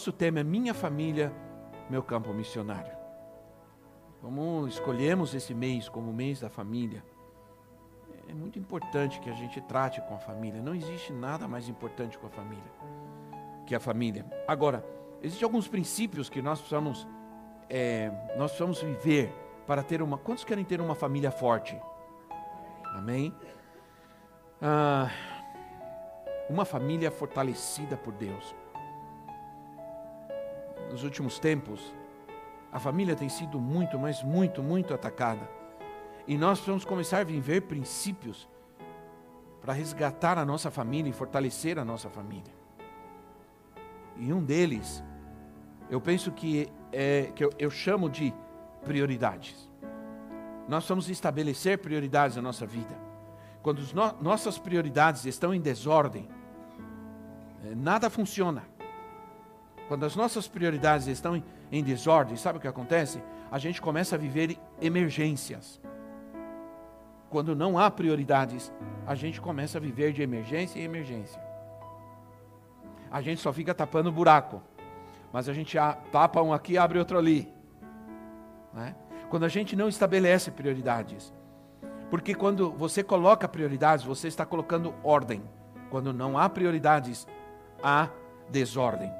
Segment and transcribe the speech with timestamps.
[0.00, 1.30] Nosso tema é Minha Família,
[1.90, 2.90] Meu Campo Missionário.
[4.22, 7.04] Como escolhemos esse mês como mês da família,
[8.26, 10.62] é muito importante que a gente trate com a família.
[10.62, 12.72] Não existe nada mais importante com a família
[13.66, 14.24] que a família.
[14.48, 14.82] Agora,
[15.22, 17.06] existem alguns princípios que nós precisamos,
[17.68, 19.30] é, nós precisamos viver
[19.66, 20.16] para ter uma.
[20.16, 21.78] Quantos querem ter uma família forte?
[22.86, 23.34] Amém?
[24.62, 25.10] Ah,
[26.48, 28.58] uma família fortalecida por Deus
[30.90, 31.94] nos últimos tempos,
[32.72, 35.48] a família tem sido muito, mas muito, muito atacada.
[36.26, 38.48] E nós precisamos começar a viver princípios
[39.60, 42.52] para resgatar a nossa família e fortalecer a nossa família.
[44.16, 45.02] E um deles,
[45.88, 48.34] eu penso que é que eu, eu chamo de
[48.84, 49.68] prioridades.
[50.68, 52.96] Nós vamos estabelecer prioridades na nossa vida.
[53.62, 56.28] Quando no, nossas prioridades estão em desordem,
[57.64, 58.69] eh, nada funciona.
[59.90, 63.20] Quando as nossas prioridades estão em, em desordem, sabe o que acontece?
[63.50, 65.80] A gente começa a viver emergências.
[67.28, 68.72] Quando não há prioridades,
[69.04, 71.42] a gente começa a viver de emergência em emergência.
[73.10, 74.62] A gente só fica tapando buraco,
[75.32, 75.76] mas a gente
[76.12, 77.52] tapa um aqui e abre outro ali.
[78.72, 78.94] Né?
[79.28, 81.34] Quando a gente não estabelece prioridades,
[82.08, 85.42] porque quando você coloca prioridades, você está colocando ordem.
[85.90, 87.26] Quando não há prioridades,
[87.82, 88.08] há
[88.48, 89.19] desordem.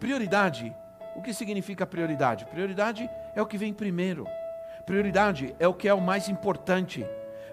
[0.00, 0.74] Prioridade.
[1.14, 2.46] O que significa prioridade?
[2.46, 4.26] Prioridade é o que vem primeiro.
[4.86, 7.06] Prioridade é o que é o mais importante.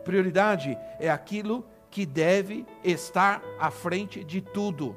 [0.06, 4.96] Prioridade é aquilo que deve estar à frente de tudo.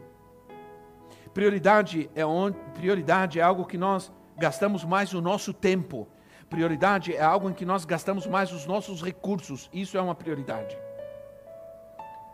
[1.35, 6.09] Prioridade é, onde, prioridade é algo que nós gastamos mais o nosso tempo.
[6.49, 9.69] Prioridade é algo em que nós gastamos mais os nossos recursos.
[9.73, 10.79] Isso é uma prioridade.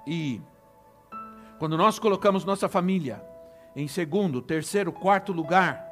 [0.06, 0.41] E
[1.59, 3.22] quando nós colocamos nossa família,
[3.76, 5.84] em segundo, terceiro, quarto lugar,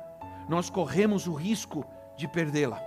[0.48, 1.84] nós corremos o risco
[2.16, 2.82] de perdê-la.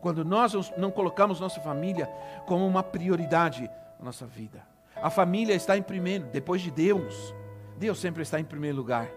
[0.00, 2.06] Quando nós não colocamos nossa família
[2.46, 4.62] como uma prioridade na nossa vida.
[4.94, 7.34] A família está em primeiro, depois de Deus.
[7.76, 9.08] Deus sempre está em primeiro lugar,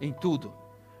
[0.00, 0.52] em tudo.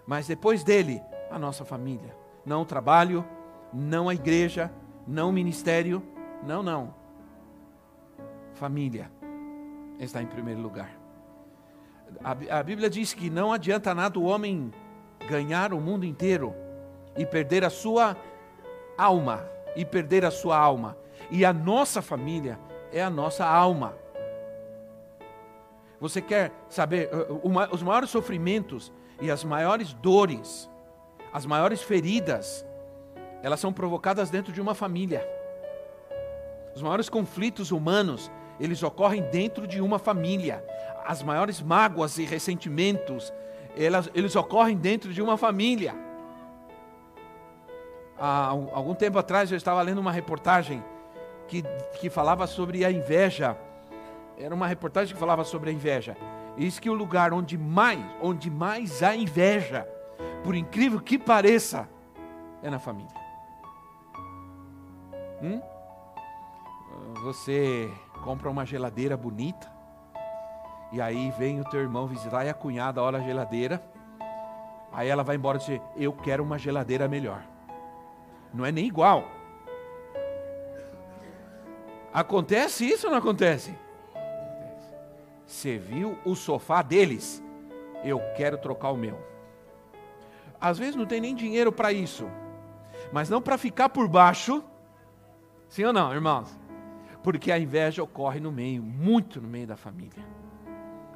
[0.06, 2.16] Mas depois dele, a nossa família.
[2.46, 3.24] Não o trabalho,
[3.72, 4.72] não a igreja,
[5.06, 6.02] não o ministério.
[6.44, 6.94] Não, não.
[8.54, 9.10] Família
[9.98, 10.97] está em primeiro lugar.
[12.22, 14.72] A, Bíblia diz que não adianta nada o homem
[15.28, 16.54] ganhar o mundo inteiro
[17.16, 18.16] e perder a sua
[18.96, 19.44] alma,
[19.76, 20.96] e perder a sua alma.
[21.30, 22.58] E a nossa família
[22.92, 23.94] é a nossa alma.
[26.00, 30.70] Você quer saber uh, uh, os maiores sofrimentos e as maiores dores,
[31.32, 32.64] as maiores feridas,
[33.42, 35.28] elas são provocadas dentro de uma família.
[36.74, 38.30] Os maiores conflitos humanos,
[38.60, 40.64] eles ocorrem dentro de uma família
[41.08, 43.32] as maiores mágoas e ressentimentos,
[43.74, 45.94] elas, eles ocorrem dentro de uma família.
[48.18, 50.84] Há algum tempo atrás eu estava lendo uma reportagem
[51.46, 51.62] que,
[51.98, 53.56] que falava sobre a inveja.
[54.36, 56.14] Era uma reportagem que falava sobre a inveja.
[56.58, 59.88] E diz que o lugar onde mais, onde mais há inveja,
[60.44, 61.88] por incrível que pareça,
[62.62, 63.16] é na família.
[65.42, 65.62] Hum?
[67.22, 67.90] Você
[68.28, 69.72] compra uma geladeira bonita,
[70.92, 73.82] e aí vem o teu irmão visitar e a cunhada olha a geladeira.
[74.92, 77.42] Aí ela vai embora e diz: Eu quero uma geladeira melhor.
[78.52, 79.24] Não é nem igual.
[82.12, 83.74] Acontece isso ou não acontece?
[85.46, 87.42] Você viu o sofá deles?
[88.04, 89.18] Eu quero trocar o meu.
[90.60, 92.28] Às vezes não tem nem dinheiro para isso,
[93.10, 94.62] mas não para ficar por baixo.
[95.66, 96.67] Sim ou não, irmãos?
[97.22, 100.24] Porque a inveja ocorre no meio, muito no meio da família.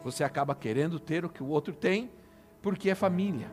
[0.05, 2.11] Você acaba querendo ter o que o outro tem,
[2.61, 3.51] porque é família.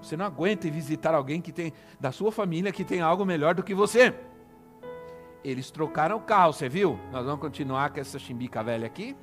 [0.00, 3.54] Você não aguenta ir visitar alguém que tem da sua família que tem algo melhor
[3.54, 4.14] do que você.
[5.42, 6.98] Eles trocaram o carro, você viu?
[7.12, 9.16] Nós vamos continuar com essa chimbica velha aqui.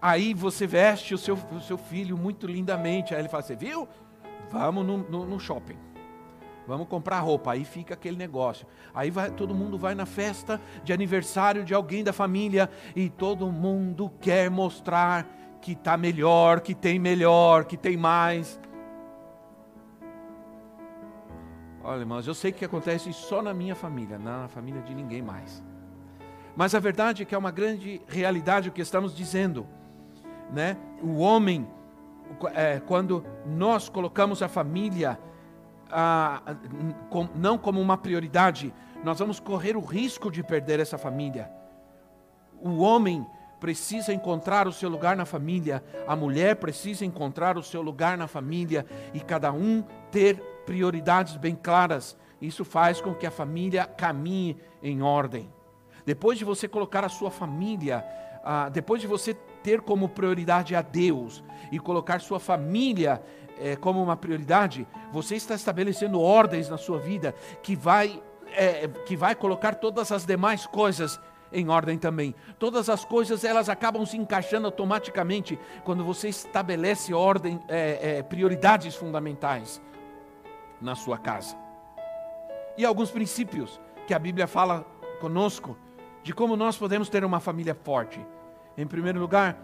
[0.00, 3.14] Aí você veste o seu, o seu filho muito lindamente.
[3.14, 3.88] Aí ele fala: Você viu?
[4.50, 5.78] Vamos no, no, no shopping.
[6.66, 8.66] Vamos comprar roupa, aí fica aquele negócio.
[8.94, 13.50] Aí vai, todo mundo vai na festa de aniversário de alguém da família e todo
[13.52, 15.26] mundo quer mostrar
[15.60, 18.58] que está melhor, que tem melhor, que tem mais.
[21.82, 25.62] Olha, irmãos, eu sei que acontece só na minha família, na família de ninguém mais.
[26.56, 29.66] Mas a verdade é que é uma grande realidade o que estamos dizendo,
[30.50, 30.78] né?
[31.02, 31.68] O homem,
[32.54, 35.18] é, quando nós colocamos a família
[35.90, 36.42] ah,
[37.10, 38.72] com, não como uma prioridade,
[39.02, 41.50] nós vamos correr o risco de perder essa família.
[42.60, 43.26] O homem
[43.60, 48.26] precisa encontrar o seu lugar na família, a mulher precisa encontrar o seu lugar na
[48.26, 50.36] família e cada um ter
[50.66, 52.16] prioridades bem claras.
[52.40, 55.50] Isso faz com que a família caminhe em ordem.
[56.04, 58.04] Depois de você colocar a sua família,
[58.44, 61.42] ah, depois de você ter como prioridade a Deus
[61.72, 63.22] e colocar sua família
[63.58, 68.22] é, como uma prioridade, você está estabelecendo ordens na sua vida que vai,
[68.52, 71.20] é, que vai colocar todas as demais coisas
[71.52, 72.34] em ordem também.
[72.58, 78.94] Todas as coisas elas acabam se encaixando automaticamente quando você estabelece ordem, é, é prioridades
[78.94, 79.80] fundamentais
[80.80, 81.56] na sua casa.
[82.76, 84.84] E alguns princípios que a Bíblia fala
[85.20, 85.76] conosco
[86.22, 88.20] de como nós podemos ter uma família forte.
[88.76, 89.56] Em primeiro lugar,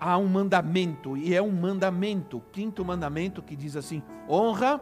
[0.00, 4.80] há um mandamento, e é um mandamento, quinto mandamento que diz assim: honra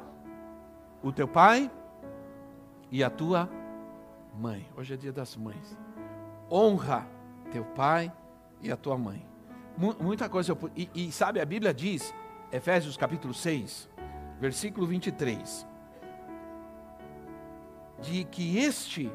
[1.02, 1.70] o teu pai
[2.90, 3.50] e a tua
[4.38, 4.66] mãe.
[4.76, 5.76] Hoje é dia das mães.
[6.50, 7.06] Honra
[7.50, 8.12] teu pai
[8.62, 9.26] e a tua mãe.
[9.76, 10.56] Muita coisa.
[10.76, 12.14] E, e sabe, a Bíblia diz,
[12.50, 13.88] Efésios capítulo 6,
[14.40, 15.66] versículo 23,
[18.00, 19.12] de que este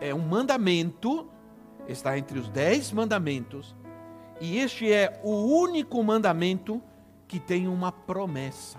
[0.00, 1.28] é um mandamento,
[1.86, 3.74] está entre os dez mandamentos,
[4.40, 6.80] e este é o único mandamento
[7.26, 8.78] que tem uma promessa.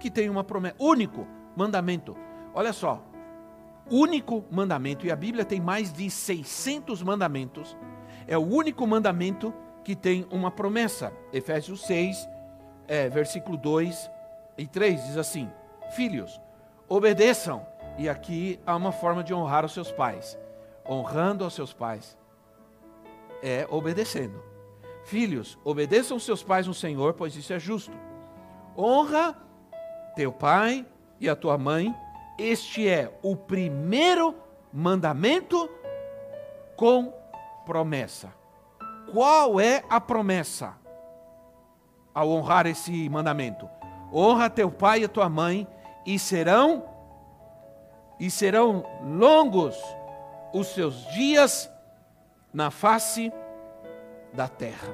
[0.00, 0.76] Que tem uma promessa.
[0.78, 2.16] Único mandamento.
[2.54, 3.02] Olha só.
[3.90, 5.06] Único mandamento.
[5.06, 7.76] E a Bíblia tem mais de 600 mandamentos.
[8.26, 9.52] É o único mandamento
[9.84, 11.12] que tem uma promessa.
[11.32, 12.28] Efésios 6,
[12.88, 14.10] é, versículo 2
[14.56, 15.50] e 3 diz assim:
[15.90, 16.40] Filhos,
[16.88, 17.66] obedeçam.
[17.98, 20.38] E aqui há uma forma de honrar os seus pais.
[20.88, 22.16] Honrando aos seus pais
[23.42, 24.42] é obedecendo.
[25.04, 27.92] Filhos, obedeçam seus pais no Senhor, pois isso é justo.
[28.76, 29.36] Honra
[30.14, 30.86] teu pai
[31.20, 31.94] e a tua mãe.
[32.38, 34.34] Este é o primeiro
[34.72, 35.68] mandamento
[36.76, 37.12] com
[37.66, 38.32] promessa.
[39.12, 40.74] Qual é a promessa
[42.14, 43.68] ao honrar esse mandamento?
[44.12, 45.66] Honra teu pai e a tua mãe
[46.06, 46.84] e serão
[48.18, 49.76] e serão longos
[50.52, 51.71] os seus dias
[52.52, 53.32] na face
[54.32, 54.88] da terra.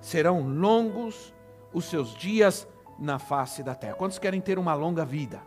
[0.00, 1.34] Serão longos
[1.72, 2.66] os seus dias
[2.98, 3.94] na face da terra.
[3.94, 5.42] Quantos querem ter uma longa vida?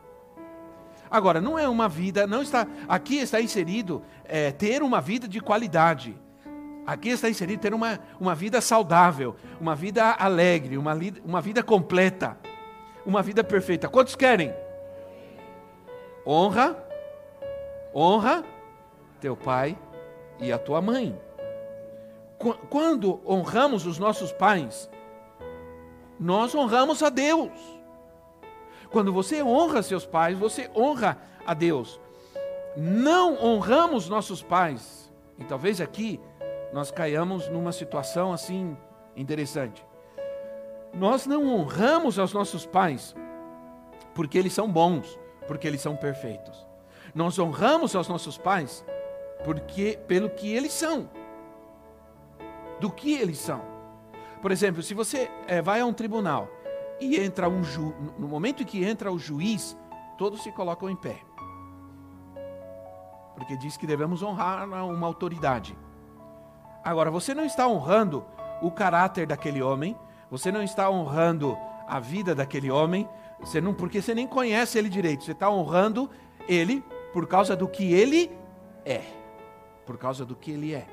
[1.09, 2.67] Agora, não é uma vida, não está.
[2.88, 6.15] Aqui está inserido é, ter uma vida de qualidade.
[6.85, 10.95] Aqui está inserido ter uma, uma vida saudável, uma vida alegre, uma,
[11.25, 12.38] uma vida completa,
[13.06, 13.88] uma vida perfeita.
[13.88, 14.53] Quantos querem?
[16.25, 16.77] Honra,
[17.94, 18.44] honra
[19.19, 19.77] teu pai
[20.39, 21.19] e a tua mãe.
[22.69, 24.89] Quando honramos os nossos pais,
[26.19, 27.51] nós honramos a Deus.
[28.89, 32.00] Quando você honra seus pais, você honra a Deus.
[32.75, 35.11] Não honramos nossos pais.
[35.37, 36.19] E talvez aqui
[36.71, 38.78] nós caiamos numa situação assim
[39.16, 39.85] interessante.
[40.94, 43.16] Nós não honramos aos nossos pais
[44.13, 46.68] porque eles são bons, porque eles são perfeitos.
[47.13, 48.83] Nós honramos aos nossos pais
[49.43, 51.09] porque pelo que eles são,
[52.79, 53.61] do que eles são.
[54.41, 56.47] Por exemplo, se você é, vai a um tribunal
[56.99, 59.77] e entra um ju, no momento em que entra o juiz,
[60.17, 61.19] todos se colocam em pé,
[63.35, 65.77] porque diz que devemos honrar uma autoridade.
[66.83, 68.25] Agora, você não está honrando
[68.61, 69.97] o caráter daquele homem,
[70.29, 73.07] você não está honrando a vida daquele homem,
[73.39, 76.09] você não, porque você nem conhece ele direito, você está honrando
[76.47, 78.31] ele por causa do que ele
[78.85, 79.19] é
[79.89, 80.87] por causa do que ele é.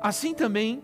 [0.00, 0.80] Assim também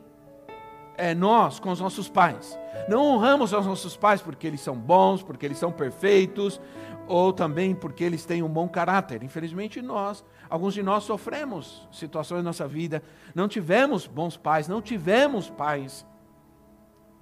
[0.97, 2.59] é nós com os nossos pais.
[2.89, 6.61] Não honramos os nossos pais porque eles são bons, porque eles são perfeitos,
[7.07, 9.23] ou também porque eles têm um bom caráter.
[9.23, 13.01] Infelizmente, nós, alguns de nós sofremos situações na nossa vida,
[13.37, 16.05] não tivemos bons pais, não tivemos pais.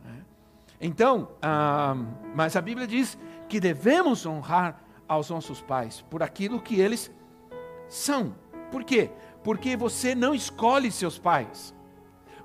[0.03, 0.25] Né?
[0.81, 1.95] Então, ah,
[2.35, 3.19] mas a Bíblia diz
[3.51, 7.13] que devemos honrar aos nossos pais por aquilo que eles
[7.87, 8.35] são.
[8.71, 9.11] Por quê?
[9.43, 11.75] Porque você não escolhe seus pais.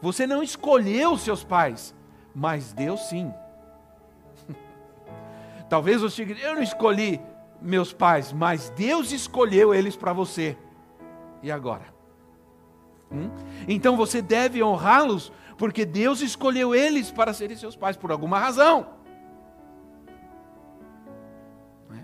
[0.02, 1.96] Você não escolheu seus pais,
[2.34, 3.34] mas Deus sim.
[5.70, 7.20] Talvez você diga, eu não escolhi.
[7.62, 10.58] meus pais, mas Deus escolheu eles para você.
[11.42, 11.86] E agora?
[13.12, 13.30] Hum?
[13.68, 18.88] Então você deve honrá-los, porque Deus escolheu eles para serem seus pais por alguma razão.
[21.92, 22.04] É?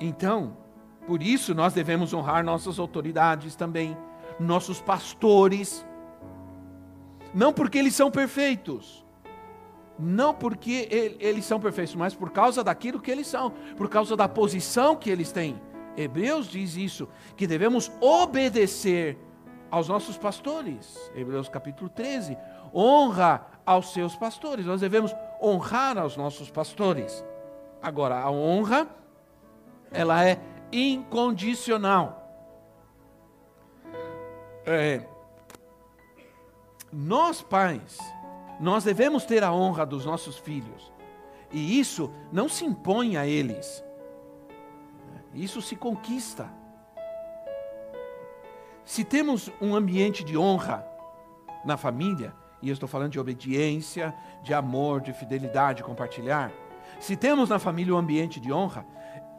[0.00, 0.56] Então,
[1.06, 3.96] por isso nós devemos honrar nossas autoridades também,
[4.38, 5.84] nossos pastores,
[7.34, 9.04] não porque eles são perfeitos,
[9.98, 10.88] não porque
[11.20, 15.10] eles são perfeitos, mas por causa daquilo que eles são, por causa da posição que
[15.10, 15.60] eles têm.
[15.96, 19.18] Hebreus diz isso, que devemos obedecer
[19.70, 21.10] aos nossos pastores.
[21.14, 22.36] Hebreus capítulo 13.
[22.74, 24.66] Honra aos seus pastores.
[24.66, 27.24] Nós devemos honrar aos nossos pastores.
[27.82, 28.86] Agora, a honra,
[29.90, 30.38] ela é
[30.72, 32.18] incondicional.
[34.64, 35.04] É,
[36.92, 37.98] nós, pais,
[38.60, 40.92] nós devemos ter a honra dos nossos filhos.
[41.50, 43.84] E isso não se impõe a eles.
[45.34, 46.48] Isso se conquista.
[48.84, 50.86] Se temos um ambiente de honra
[51.64, 56.52] na família, e eu estou falando de obediência, de amor, de fidelidade, compartilhar.
[57.00, 58.86] Se temos na família um ambiente de honra,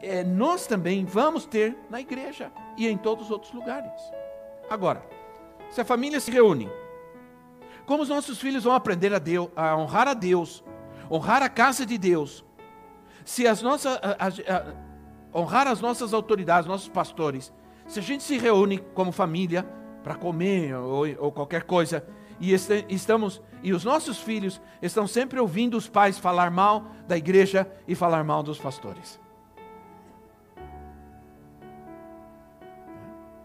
[0.04, 3.92] é, nós também vamos ter na igreja e em todos os outros lugares.
[4.68, 5.04] Agora,
[5.70, 6.70] se a família se reúne
[7.86, 10.64] como os nossos filhos vão aprender a, Deus, a honrar a Deus,
[11.10, 12.44] honrar a casa de Deus?
[13.24, 17.52] Se as nossas, a, a, honrar as nossas autoridades, nossos pastores,
[17.86, 19.66] se a gente se reúne como família
[20.02, 22.06] para comer ou, ou, qualquer coisa,
[22.40, 27.16] e este, estamos e os nossos filhos estão sempre ouvindo os pais falar mal da
[27.16, 29.23] igreja e falar mal dos pastores.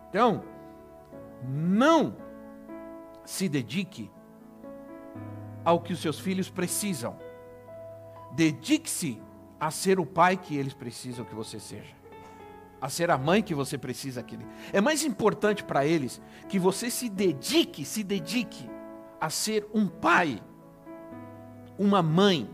[0.10, 0.44] Então,
[1.44, 2.16] não
[3.24, 4.12] se dedique
[5.63, 7.18] ao que os seus filhos precisam.
[8.32, 9.22] Dedique-se
[9.60, 11.94] a ser o pai que eles precisam que você seja.
[12.82, 14.48] A ser a mãe que você precisa que ele.
[14.72, 18.70] É mais importante para eles que você se dedique, se dedique
[19.20, 20.42] a ser um pai,
[21.78, 22.50] uma mãe,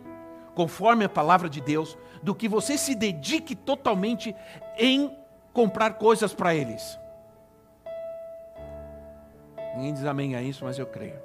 [0.56, 4.36] conforme a palavra de Deus, do que você se dedique totalmente
[4.78, 5.16] em
[5.54, 6.98] comprar coisas para eles.
[9.76, 11.20] Ninguém diz amém a isso, mas eu creio.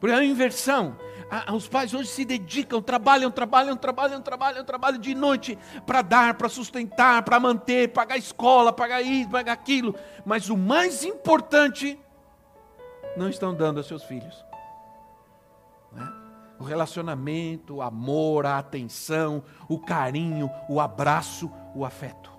[0.00, 0.96] Porque é uma inversão.
[1.54, 6.48] Os pais hoje se dedicam, trabalham, trabalham, trabalham, trabalham, trabalham de noite para dar, para
[6.48, 9.94] sustentar, para manter, pagar escola, pagar isso, pagar aquilo.
[10.24, 11.98] Mas o mais importante,
[13.16, 14.44] não estão dando aos seus filhos.
[15.92, 16.10] Né?
[16.58, 22.37] O relacionamento, o amor, a atenção, o carinho, o abraço, o afeto.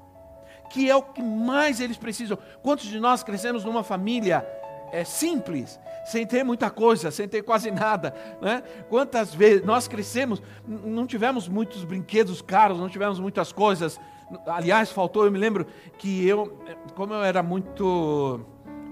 [0.69, 2.37] Que é o que mais eles precisam.
[2.61, 4.45] Quantos de nós crescemos numa família
[4.91, 8.13] é, simples, sem ter muita coisa, sem ter quase nada.
[8.41, 8.63] Né?
[8.89, 13.99] Quantas vezes nós crescemos, não tivemos muitos brinquedos caros, não tivemos muitas coisas.
[14.45, 15.65] Aliás, faltou, eu me lembro
[15.97, 16.59] que eu,
[16.95, 18.39] como eu era muito,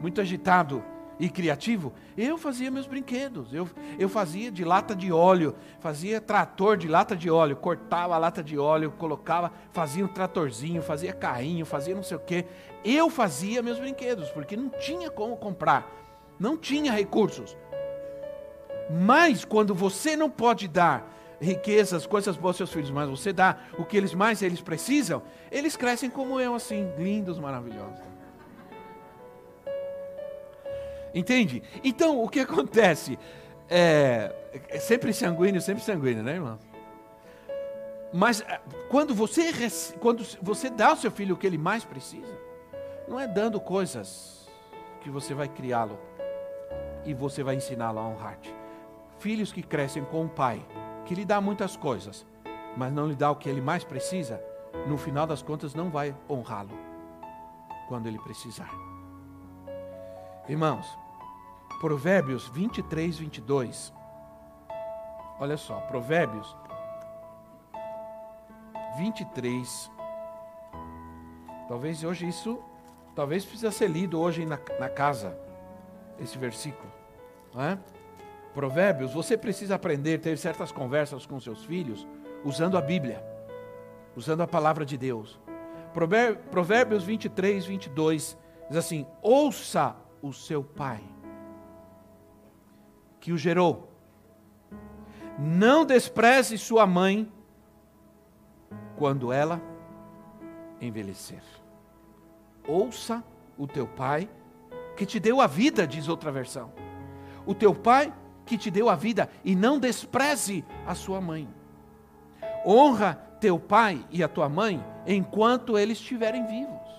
[0.02, 0.84] muito agitado,
[1.20, 3.54] e criativo, eu fazia meus brinquedos.
[3.54, 8.18] Eu, eu fazia de lata de óleo, fazia trator de lata de óleo, cortava a
[8.18, 12.46] lata de óleo, colocava, fazia um tratorzinho, fazia carrinho, fazia não sei o quê.
[12.84, 15.92] Eu fazia meus brinquedos, porque não tinha como comprar,
[16.40, 17.58] não tinha recursos.
[18.90, 23.58] Mas quando você não pode dar riquezas, coisas boas aos seus filhos, mas você dá
[23.78, 25.22] o que eles mais eles precisam,
[25.52, 28.07] eles crescem como eu, assim, lindos, maravilhosos.
[31.18, 31.64] Entende?
[31.84, 33.18] Então, o que acontece?
[33.70, 34.34] É,
[34.70, 36.60] é sempre sanguíneo, sempre sanguíneo, né, irmão?
[38.14, 39.52] Mas é, quando você,
[40.00, 42.34] quando você dá ao seu filho o que ele mais precisa,
[43.08, 44.48] não é dando coisas
[45.02, 46.00] que você vai criá-lo
[47.04, 48.54] e você vai ensiná-lo a honrar-te.
[49.20, 50.64] Filhos que crescem com um pai
[51.06, 52.26] que lhe dá muitas coisas,
[52.78, 54.42] mas não lhe dá o que ele mais precisa,
[54.88, 56.78] no final das contas não vai honrá-lo
[57.88, 58.72] quando ele precisar.
[60.48, 60.98] Irmãos,
[61.80, 63.94] Provérbios 23, 22.
[65.40, 66.56] Olha só, Provérbios
[68.98, 69.92] 23.
[71.68, 72.60] Talvez hoje isso,
[73.16, 75.38] talvez precisa ser lido hoje na, na casa,
[76.20, 76.92] esse versículo.
[77.54, 77.78] Não é?
[78.56, 82.08] Provérbios, você precisa aprender, ter certas conversas com seus filhos,
[82.44, 83.24] usando a Bíblia,
[84.16, 85.40] usando a palavra de Deus.
[85.94, 88.36] Provérbios 23, 22
[88.68, 91.04] diz assim: Ouça o seu pai
[93.28, 93.92] que o gerou.
[95.38, 97.30] Não despreze sua mãe
[98.96, 99.62] quando ela
[100.80, 101.44] envelhecer.
[102.66, 103.22] Ouça
[103.58, 104.30] o teu pai
[104.96, 106.72] que te deu a vida, diz outra versão.
[107.46, 108.14] O teu pai
[108.46, 111.50] que te deu a vida e não despreze a sua mãe.
[112.66, 116.90] Honra teu pai e a tua mãe enquanto eles estiverem vivos.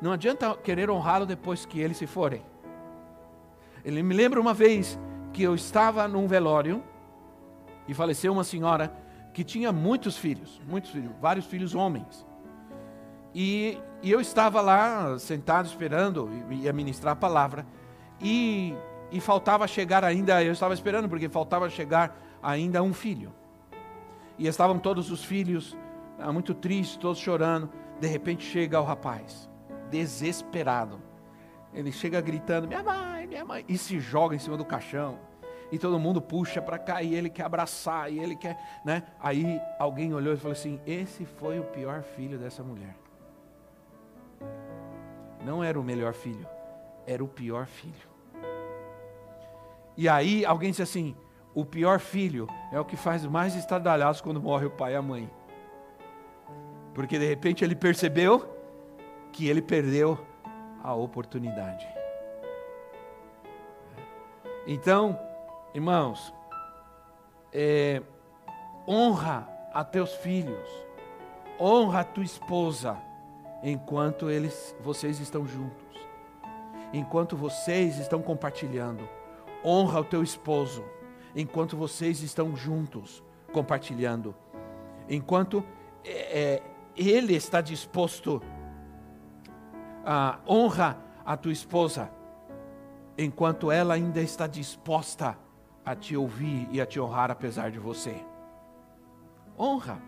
[0.00, 2.44] Não adianta querer honrá-lo depois que eles se forem.
[3.84, 4.96] Ele me lembra uma vez
[5.36, 6.82] que eu estava num velório
[7.86, 8.90] e faleceu uma senhora
[9.34, 12.26] que tinha muitos filhos, muitos filhos, vários filhos homens.
[13.34, 17.66] E, e eu estava lá sentado esperando, ia ministrar a palavra,
[18.18, 18.74] e,
[19.12, 23.30] e faltava chegar ainda, eu estava esperando porque faltava chegar ainda um filho.
[24.38, 25.76] E estavam todos os filhos
[26.18, 27.68] ah, muito tristes, todos chorando.
[28.00, 29.50] De repente chega o rapaz,
[29.90, 30.98] desesperado.
[31.76, 35.18] Ele chega gritando: Minha mãe, minha mãe, e se joga em cima do caixão.
[35.70, 39.02] E todo mundo puxa para cá e ele quer abraçar e ele quer, né?
[39.20, 42.96] Aí alguém olhou e falou assim: Esse foi o pior filho dessa mulher.
[45.44, 46.46] Não era o melhor filho,
[47.06, 48.08] era o pior filho.
[49.96, 51.14] E aí alguém disse assim:
[51.54, 55.00] o pior filho é o que faz mais estardalhaços quando morre o pai e a
[55.00, 55.30] mãe.
[56.92, 58.46] Porque de repente ele percebeu
[59.32, 60.18] que ele perdeu
[60.86, 61.84] a oportunidade.
[64.68, 65.18] Então,
[65.74, 66.32] irmãos,
[67.52, 68.00] é,
[68.86, 70.68] honra a teus filhos,
[71.58, 72.96] honra a tua esposa,
[73.64, 75.98] enquanto eles, vocês estão juntos,
[76.92, 79.08] enquanto vocês estão compartilhando.
[79.64, 80.84] Honra o teu esposo,
[81.34, 84.36] enquanto vocês estão juntos, compartilhando.
[85.08, 85.64] Enquanto
[86.04, 86.62] é, é
[86.96, 88.55] ele está disposto a
[90.48, 92.10] honra a tua esposa,
[93.18, 95.36] enquanto ela ainda está disposta
[95.84, 98.16] a te ouvir e a te honrar apesar de você.
[99.58, 100.00] Honra.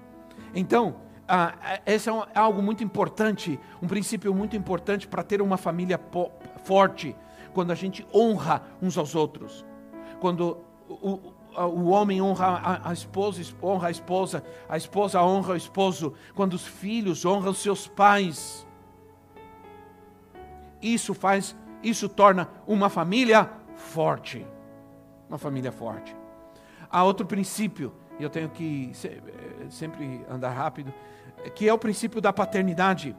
[0.55, 6.01] Então, ah, esse é algo muito importante, um princípio muito importante para ter uma família
[6.65, 7.15] forte,
[7.53, 9.65] quando a gente honra uns aos outros.
[10.21, 11.21] Quando o,
[11.57, 16.55] o homem honra a, a esposa, honra a esposa, a esposa honra o esposo, quando
[16.55, 18.67] os filhos honram os seus pais.
[20.81, 24.47] Isso faz, isso torna uma família forte.
[25.29, 26.17] Uma família forte.
[26.91, 28.93] Há outro princípio, e eu tenho que
[29.71, 30.93] sempre andar rápido,
[31.55, 33.15] que é o princípio da paternidade.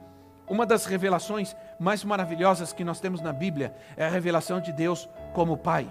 [0.48, 5.08] Uma das revelações mais maravilhosas que nós temos na Bíblia é a revelação de Deus
[5.32, 5.88] como Pai.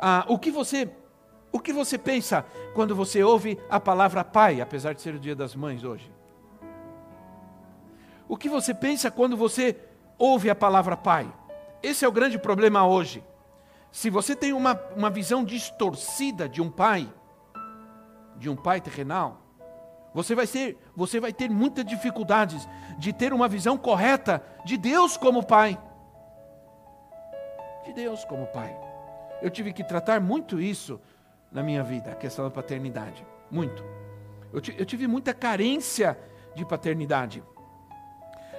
[0.00, 0.88] Ah, o que você
[1.50, 5.34] o que você pensa quando você ouve a palavra pai, apesar de ser o dia
[5.34, 6.12] das mães hoje?
[8.28, 9.74] O que você pensa quando você
[10.18, 11.32] ouve a palavra pai?
[11.82, 13.24] Esse é o grande problema hoje.
[13.90, 17.10] Se você tem uma, uma visão distorcida de um pai,
[18.36, 19.40] de um pai terrenal,
[20.12, 25.16] você vai, ser, você vai ter muitas dificuldades de ter uma visão correta de Deus
[25.16, 25.78] como pai.
[27.84, 28.76] De Deus como pai.
[29.40, 31.00] Eu tive que tratar muito isso
[31.50, 33.24] na minha vida, a questão da paternidade.
[33.50, 33.82] Muito.
[34.52, 36.18] Eu, eu tive muita carência
[36.54, 37.42] de paternidade.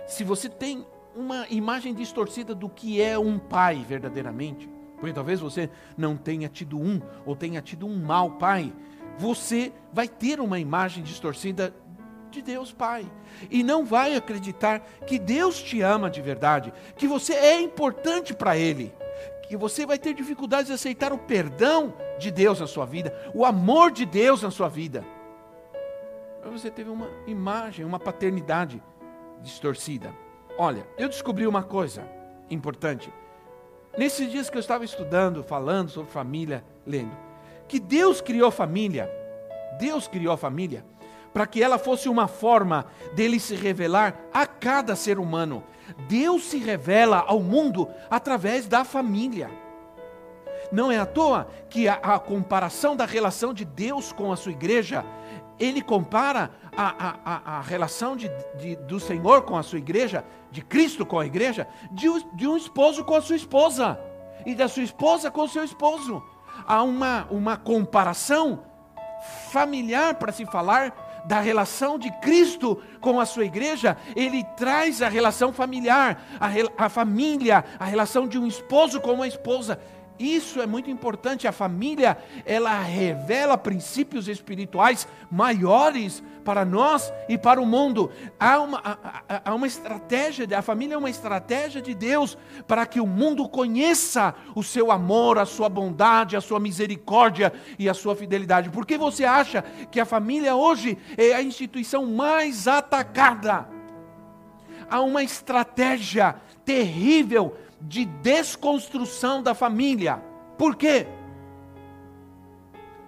[0.10, 0.84] Se você tem
[1.16, 6.80] uma imagem distorcida do que é um pai verdadeiramente, porque talvez você não tenha tido
[6.80, 8.74] um ou tenha tido um mau pai,
[9.20, 11.72] você vai ter uma imagem distorcida
[12.32, 13.10] de Deus Pai
[13.52, 18.58] e não vai acreditar que Deus te ama de verdade, que você é importante para
[18.58, 18.92] Ele
[19.48, 23.44] que você vai ter dificuldade de aceitar o perdão de Deus na sua vida, o
[23.44, 25.04] amor de Deus na sua vida.
[26.44, 28.82] Mas você teve uma imagem, uma paternidade
[29.42, 30.14] distorcida.
[30.58, 32.04] Olha, eu descobri uma coisa
[32.50, 33.12] importante.
[33.98, 37.16] Nesses dias que eu estava estudando, falando sobre família, lendo,
[37.68, 39.10] que Deus criou família,
[39.80, 40.84] Deus criou a família
[41.34, 45.64] para que ela fosse uma forma dele se revelar a cada ser humano.
[46.08, 49.50] Deus se revela ao mundo através da família.
[50.72, 54.52] Não é à toa que a, a comparação da relação de Deus com a sua
[54.52, 55.04] igreja,
[55.60, 60.62] ele compara a, a, a relação de, de, do Senhor com a sua igreja, de
[60.62, 64.00] Cristo com a igreja, de, de um esposo com a sua esposa,
[64.46, 66.24] e da sua esposa com o seu esposo.
[66.66, 68.64] Há uma, uma comparação
[69.52, 75.10] familiar para se falar da relação de Cristo com a sua igreja, ele traz a
[75.10, 79.80] relação familiar, a, a família, a relação de um esposo com uma esposa.
[80.20, 81.48] Isso é muito importante.
[81.48, 88.12] A família, ela revela princípios espirituais maiores para nós e para o mundo.
[88.38, 89.00] Há uma,
[89.46, 94.36] há, uma estratégia, a família é uma estratégia de Deus para que o mundo conheça
[94.54, 98.70] o seu amor, a sua bondade, a sua misericórdia e a sua fidelidade.
[98.70, 103.70] Por que você acha que a família hoje é a instituição mais atacada?
[104.90, 110.22] Há uma estratégia terrível de desconstrução da família.
[110.58, 111.08] Por quê?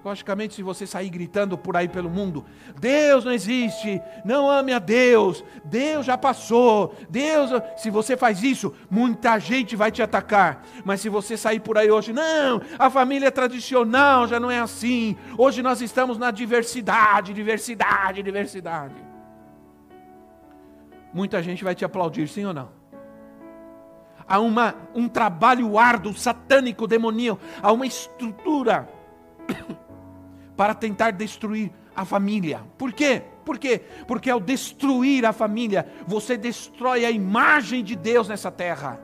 [0.03, 2.43] Logicamente, se você sair gritando por aí pelo mundo,
[2.79, 7.51] Deus não existe, não ame a Deus, Deus já passou, Deus.
[7.77, 10.65] Se você faz isso, muita gente vai te atacar.
[10.83, 14.59] Mas se você sair por aí hoje, não, a família é tradicional já não é
[14.59, 15.15] assim.
[15.37, 18.95] Hoje nós estamos na diversidade, diversidade, diversidade.
[21.13, 22.80] Muita gente vai te aplaudir, sim ou não?
[24.31, 28.87] Há uma, um trabalho árduo, satânico, demoníaco, há uma estrutura
[30.55, 32.61] para tentar destruir a família.
[32.77, 33.23] Por quê?
[33.43, 33.81] Por quê?
[34.07, 39.01] Porque ao destruir a família, você destrói a imagem de Deus nessa terra.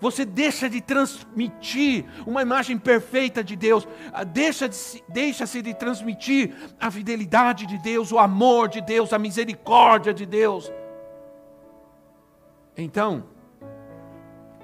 [0.00, 4.76] Você deixa de transmitir uma imagem perfeita de Deus, ah, deixa de,
[5.08, 10.70] deixa-se de transmitir a fidelidade de Deus, o amor de Deus, a misericórdia de Deus.
[12.76, 13.24] Então,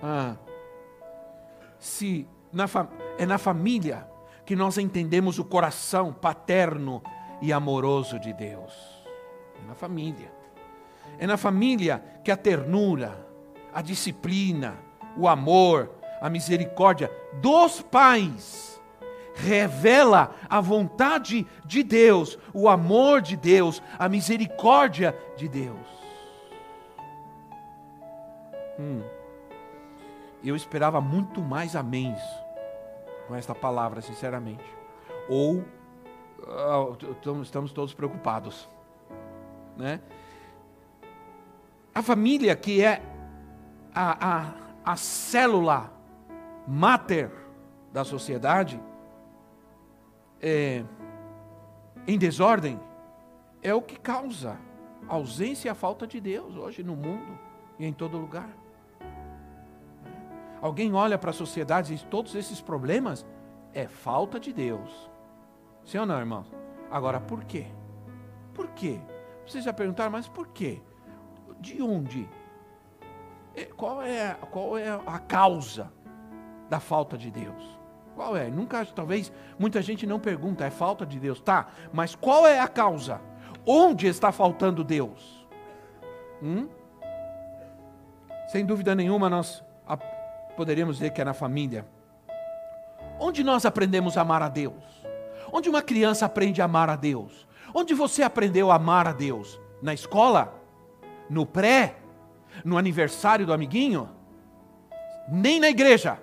[0.06, 0.36] ah,
[1.80, 2.66] se na,
[3.18, 4.08] é na família
[4.44, 7.02] que nós entendemos o coração paterno
[7.42, 8.72] e amoroso de Deus.
[9.60, 10.32] É na família.
[11.18, 13.26] É na família que a ternura,
[13.74, 14.76] a disciplina,
[15.16, 15.90] o amor,
[16.20, 17.10] a misericórdia
[17.42, 18.80] dos pais
[19.34, 25.96] revela a vontade de Deus, o amor de Deus, a misericórdia de Deus.
[28.78, 29.15] Hum.
[30.46, 32.20] Eu esperava muito mais améns
[33.26, 34.64] com esta palavra, sinceramente.
[35.28, 38.68] Ou uh, estamos todos preocupados.
[39.76, 40.00] Né?
[41.92, 43.02] A família, que é
[43.92, 44.52] a, a,
[44.84, 45.92] a célula
[46.64, 47.28] máter
[47.92, 48.80] da sociedade,
[50.40, 50.84] é,
[52.06, 52.78] em desordem,
[53.62, 54.56] é o que causa
[55.08, 57.36] a ausência e a falta de Deus hoje no mundo
[57.80, 58.65] e em todo lugar.
[60.66, 63.24] Alguém olha para a sociedade e diz: todos esses problemas
[63.72, 65.08] é falta de Deus.
[65.84, 66.52] Sim ou não, irmãos?
[66.90, 67.66] Agora, por quê?
[68.52, 68.98] Por quê?
[69.46, 70.82] Vocês já perguntaram, mas por quê?
[71.60, 72.28] De onde?
[73.54, 75.92] É, qual é, qual é a causa
[76.68, 77.78] da falta de Deus?
[78.16, 78.50] Qual é?
[78.50, 81.40] Nunca, talvez, muita gente não pergunta, é falta de Deus.
[81.40, 83.20] Tá, mas qual é a causa?
[83.64, 85.46] Onde está faltando Deus?
[86.42, 86.68] Hum?
[88.48, 89.64] Sem dúvida nenhuma, nós
[90.56, 91.86] poderíamos dizer que é na família.
[93.18, 94.82] Onde nós aprendemos a amar a Deus?
[95.52, 97.46] Onde uma criança aprende a amar a Deus?
[97.74, 99.60] Onde você aprendeu a amar a Deus?
[99.82, 100.52] Na escola?
[101.28, 101.96] No pré?
[102.64, 104.08] No aniversário do amiguinho?
[105.28, 106.18] Nem na igreja.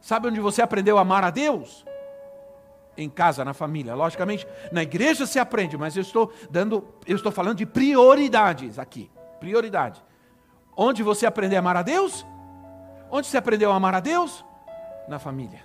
[0.00, 1.84] Sabe onde você aprendeu a amar a Deus?
[2.96, 3.94] Em casa, na família.
[3.94, 9.10] Logicamente, na igreja se aprende, mas eu estou dando, eu estou falando de prioridades aqui.
[9.38, 10.02] Prioridade.
[10.76, 12.26] Onde você aprendeu a amar a Deus?
[13.10, 14.44] Onde você aprendeu a amar a Deus?
[15.08, 15.60] Na família.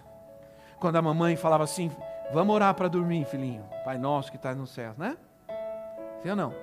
[0.80, 1.92] Quando a mamãe falava assim:
[2.32, 3.64] Vamos orar para dormir, filhinho.
[3.84, 5.18] Pai nosso que está no céu, né?
[6.22, 6.54] Sim ou não?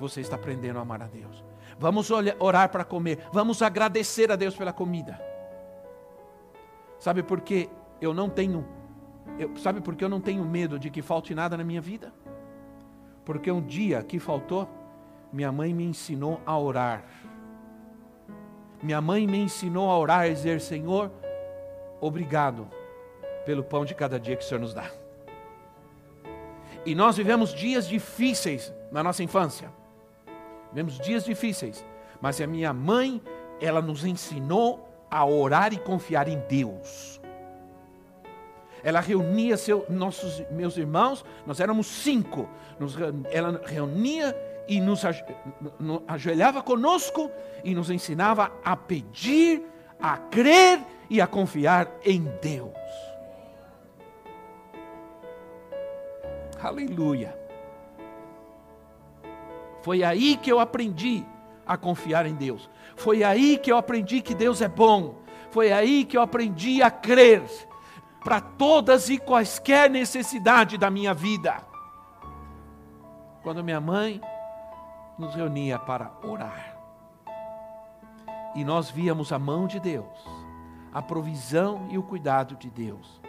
[0.00, 1.44] Você está aprendendo a amar a Deus.
[1.78, 3.26] Vamos orar para comer.
[3.32, 5.20] Vamos agradecer a Deus pela comida.
[6.98, 8.66] Sabe por que eu não tenho.
[9.38, 12.12] Eu, sabe por que eu não tenho medo de que falte nada na minha vida?
[13.24, 14.68] Porque um dia que faltou,
[15.32, 17.04] minha mãe me ensinou a orar.
[18.82, 21.10] Minha mãe me ensinou a orar e dizer: Senhor,
[22.00, 22.68] obrigado
[23.44, 24.90] pelo pão de cada dia que o Senhor nos dá.
[26.84, 29.70] E nós vivemos dias difíceis na nossa infância.
[30.70, 31.84] Vivemos dias difíceis.
[32.20, 33.22] Mas a minha mãe,
[33.60, 37.20] ela nos ensinou a orar e confiar em Deus.
[38.82, 42.48] Ela reunia seu, nossos, meus irmãos, nós éramos cinco.
[42.78, 42.96] Nos,
[43.30, 44.34] ela reunia
[44.68, 45.02] e nos
[46.06, 47.30] ajoelhava conosco
[47.64, 49.62] e nos ensinava a pedir,
[49.98, 52.74] a crer e a confiar em Deus.
[56.62, 57.36] Aleluia.
[59.80, 61.24] Foi aí que eu aprendi
[61.66, 62.68] a confiar em Deus.
[62.96, 65.22] Foi aí que eu aprendi que Deus é bom.
[65.50, 67.42] Foi aí que eu aprendi a crer
[68.22, 71.56] para todas e quaisquer necessidades da minha vida.
[73.42, 74.20] Quando minha mãe
[75.18, 76.76] nos reunia para orar.
[78.54, 80.26] E nós víamos a mão de Deus,
[80.92, 83.20] a provisão e o cuidado de Deus.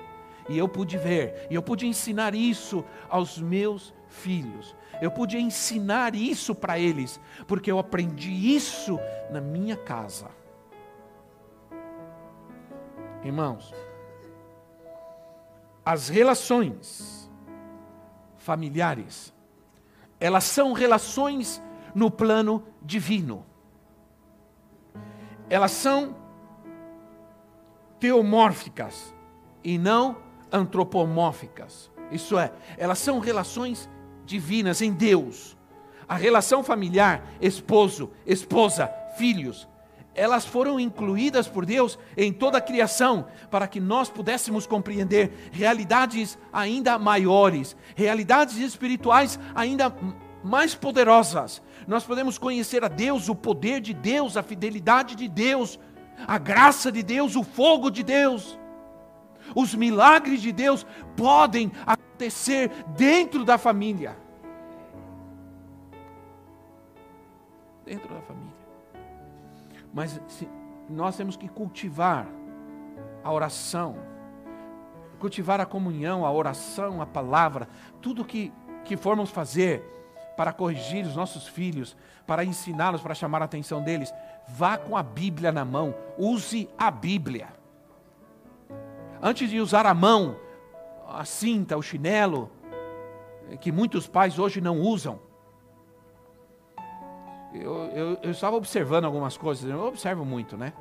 [0.47, 4.75] E eu pude ver, e eu pude ensinar isso aos meus filhos.
[5.02, 8.99] Eu pude ensinar isso para eles, porque eu aprendi isso
[9.30, 10.28] na minha casa.
[13.23, 13.73] Irmãos,
[15.86, 17.30] as relações
[18.38, 19.34] familiares,
[20.19, 21.62] elas são relações
[21.93, 23.45] no plano divino.
[25.49, 26.15] Elas são
[27.99, 29.13] teomórficas
[29.63, 30.17] e não
[30.52, 31.91] antropomórficas.
[32.12, 33.89] Isso é, elas são relações
[34.25, 35.58] divinas em Deus.
[36.08, 39.67] A relação familiar, esposo, esposa, filhos,
[40.15, 46.38] elas foram incluídas por Deus em toda a criação, para que nós pudéssemos compreender realidades
[46.52, 49.95] ainda maiores, realidades espirituais ainda
[50.43, 51.62] mais poderosas.
[51.88, 55.80] Nós podemos conhecer a Deus, o poder de Deus, a fidelidade de Deus,
[56.28, 58.58] a graça de Deus, o fogo de Deus.
[59.56, 64.17] Os milagres de Deus podem acontecer dentro da família.
[67.86, 68.54] Dentro da família.
[69.93, 70.47] Mas se,
[70.89, 72.28] nós temos que cultivar
[73.23, 73.97] a oração,
[75.19, 77.67] cultivar a comunhão, a oração, a palavra,
[78.02, 78.54] tudo que,
[78.86, 79.98] que formos fazer
[80.39, 84.13] para corrigir os nossos filhos, para ensiná-los, para chamar a atenção deles,
[84.47, 87.49] vá com a Bíblia na mão, use a Bíblia.
[89.21, 90.38] Antes de usar a mão,
[91.10, 92.49] a cinta, o chinelo,
[93.60, 95.19] que muitos pais hoje não usam,
[97.54, 100.71] eu, eu, eu estava observando algumas coisas, eu observo muito, né?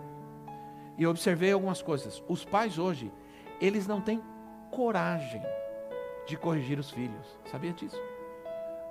[0.96, 2.22] E eu observei algumas coisas.
[2.28, 3.10] Os pais hoje,
[3.60, 4.22] eles não têm
[4.70, 5.42] coragem
[6.28, 7.26] de corrigir os filhos.
[7.50, 8.00] Sabia disso?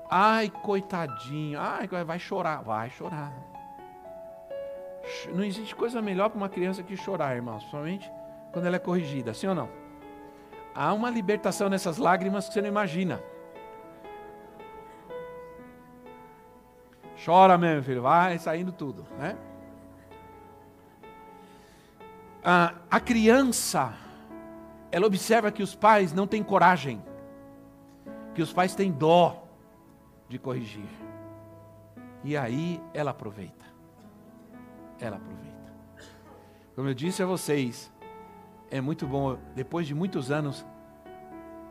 [0.09, 1.59] Ai, coitadinho.
[1.59, 2.61] Ai, vai chorar.
[2.63, 3.33] Vai chorar.
[5.33, 7.63] Não existe coisa melhor para uma criança que chorar, irmãos.
[7.69, 8.11] Somente
[8.51, 9.33] quando ela é corrigida.
[9.33, 9.69] Sim ou não?
[10.73, 13.21] Há uma libertação nessas lágrimas que você não imagina.
[17.23, 19.35] Chora mesmo, filho, vai saindo tudo, né?
[22.43, 23.93] A, a criança,
[24.91, 27.03] ela observa que os pais não têm coragem,
[28.33, 29.46] que os pais têm dó
[30.27, 30.89] de corrigir.
[32.23, 33.65] E aí ela aproveita.
[34.99, 35.73] Ela aproveita.
[36.75, 37.91] Como eu disse a vocês,
[38.69, 40.65] é muito bom, depois de muitos anos,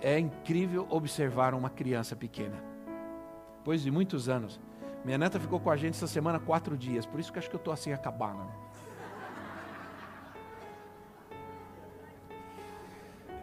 [0.00, 2.56] é incrível observar uma criança pequena.
[3.58, 4.60] Depois de muitos anos,
[5.04, 7.56] minha neta ficou com a gente essa semana quatro dias, por isso que acho que
[7.56, 8.38] eu estou assim acabado.
[8.38, 8.52] Né?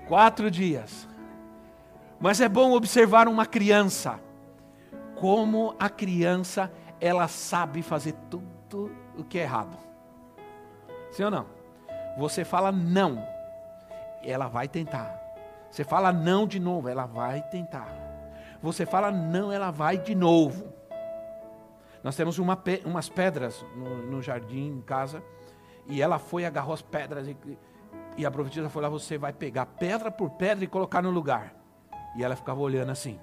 [0.08, 1.08] Quatro dias.
[2.20, 4.20] Mas é bom observar uma criança.
[5.24, 9.78] Como a criança, ela sabe fazer tudo o que é errado.
[11.14, 11.46] Sim ou não?
[12.18, 13.26] Você fala não,
[14.22, 15.18] ela vai tentar.
[15.72, 17.88] Você fala não de novo, ela vai tentar.
[18.62, 20.74] Você fala não, ela vai de novo.
[22.04, 25.24] Nós temos uma, umas pedras no, no, jardim, em casa,
[25.88, 27.38] e ela foi, agarrou as pedras, e,
[28.18, 31.56] e a profetisa lá: você vai pegar pedra por pedra e colocar no lugar.
[32.14, 33.18] E ela ficava olhando assim.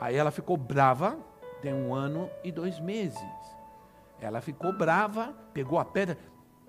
[0.00, 1.18] Aí ela ficou brava,
[1.60, 3.20] tem um ano e dois meses.
[4.18, 6.16] Ela ficou brava, pegou a pedra.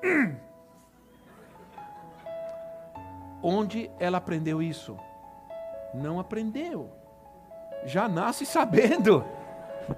[3.41, 4.97] Onde ela aprendeu isso?
[5.93, 6.91] Não aprendeu.
[7.85, 9.25] Já nasce sabendo.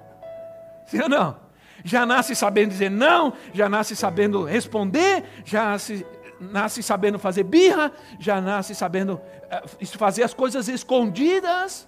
[0.86, 1.44] Sim ou não?
[1.84, 6.06] Já nasce sabendo dizer não, já nasce sabendo responder, já nasce,
[6.40, 11.86] nasce sabendo fazer birra, já nasce sabendo uh, fazer as coisas escondidas.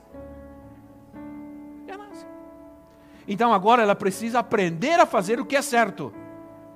[3.27, 6.13] Então agora ela precisa aprender a fazer o que é certo.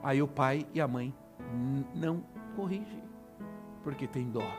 [0.03, 1.15] Aí o pai e a mãe
[1.95, 2.25] não
[2.57, 3.03] corrigem,
[3.83, 4.51] porque tem dó.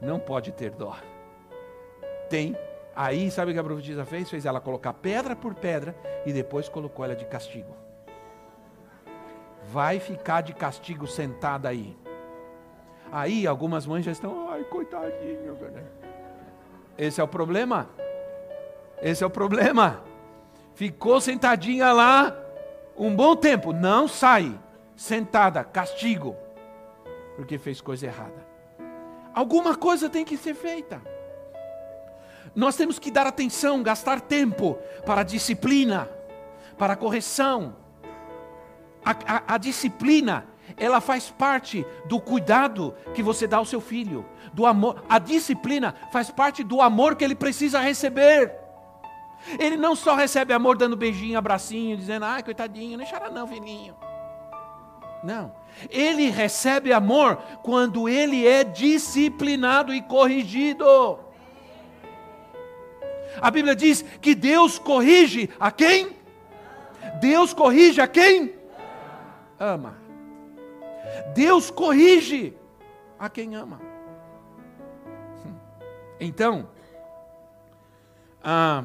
[0.00, 0.96] Não pode ter dó.
[2.28, 2.56] Tem
[3.00, 4.28] Aí, sabe o que a profetisa fez?
[4.28, 5.94] Fez ela colocar pedra por pedra
[6.26, 7.72] e depois colocou ela de castigo.
[9.70, 11.96] Vai ficar de castigo sentada aí.
[13.12, 15.56] Aí algumas mães já estão, ai, coitadinho.
[16.98, 17.88] Esse é o problema.
[19.00, 20.02] Esse é o problema.
[20.78, 22.32] Ficou sentadinha lá
[22.96, 24.56] um bom tempo, não sai,
[24.94, 26.36] sentada, castigo,
[27.34, 28.46] porque fez coisa errada.
[29.34, 31.02] Alguma coisa tem que ser feita.
[32.54, 36.08] Nós temos que dar atenção, gastar tempo para a disciplina,
[36.78, 37.74] para a correção.
[39.04, 44.24] A, a, a, disciplina, ela faz parte do cuidado que você dá ao seu filho,
[44.52, 45.02] do amor.
[45.08, 48.67] A disciplina faz parte do amor que ele precisa receber.
[49.58, 53.96] Ele não só recebe amor dando beijinho, abracinho, dizendo, ai, coitadinho, não chora não, filhinho.
[55.22, 55.52] Não.
[55.90, 61.18] Ele recebe amor quando ele é disciplinado e corrigido.
[63.40, 66.16] A Bíblia diz que Deus corrige a quem?
[67.20, 68.54] Deus corrige a quem?
[69.58, 69.96] Ama.
[71.34, 72.56] Deus corrige
[73.18, 73.80] a quem ama.
[76.20, 76.68] Então,
[78.42, 78.84] ah,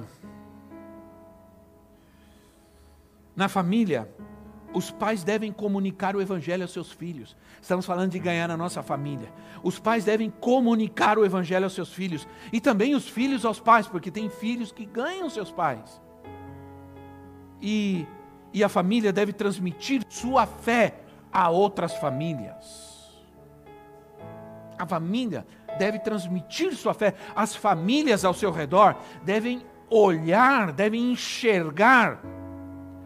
[3.36, 4.10] na família,
[4.74, 7.38] Os pais devem comunicar o evangelho aos seus filhos.
[7.62, 9.32] Estamos falando de ganhar a nossa família.
[9.62, 13.88] Os pais devem comunicar o evangelho aos seus filhos e também os filhos aos pais,
[13.88, 16.02] porque tem filhos que ganham seus pais.
[17.62, 18.08] E,
[18.52, 20.96] e a família deve transmitir sua fé
[21.32, 23.14] a outras famílias.
[24.80, 25.46] A família
[25.78, 27.14] deve transmitir sua fé.
[27.36, 32.20] As famílias ao seu redor devem olhar, devem enxergar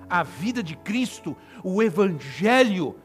[0.10, 2.96] a vida de Cristo, o Evangelho,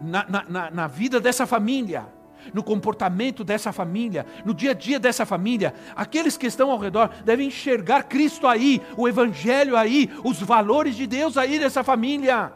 [0.00, 2.06] na, na, na vida dessa família,
[2.52, 5.74] no comportamento dessa família, no dia a dia dessa família.
[5.94, 11.06] Aqueles que estão ao redor devem enxergar Cristo aí, o Evangelho aí, os valores de
[11.06, 12.52] Deus aí dessa família.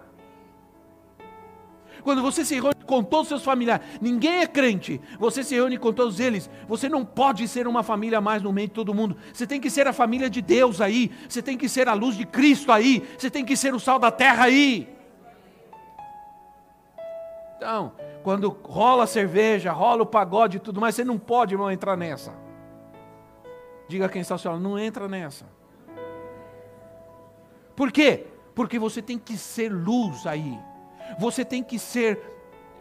[2.03, 5.79] Quando você se reúne com todos os seus familiares, ninguém é crente, você se reúne
[5.79, 9.17] com todos eles, você não pode ser uma família mais no meio de todo mundo.
[9.33, 12.17] Você tem que ser a família de Deus aí, você tem que ser a luz
[12.17, 14.89] de Cristo aí, você tem que ser o sal da terra aí.
[17.57, 17.93] Então,
[18.25, 21.97] quando rola a cerveja, rola o pagode e tudo mais, você não pode, irmão, entrar
[21.97, 22.35] nessa.
[23.89, 25.47] Diga quem está ao não entra nessa.
[27.77, 28.27] Por quê?
[28.55, 30.59] Porque você tem que ser luz aí.
[31.19, 32.21] Você tem que ser,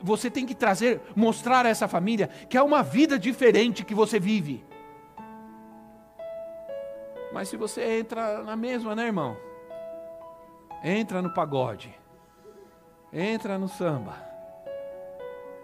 [0.02, 4.20] você tem que trazer, mostrar a essa família que é uma vida diferente que você
[4.20, 4.64] vive.
[7.32, 9.38] Mas se você entra na mesma, né, irmão?
[10.84, 11.94] Entra no pagode.
[13.14, 14.16] Entra no samba.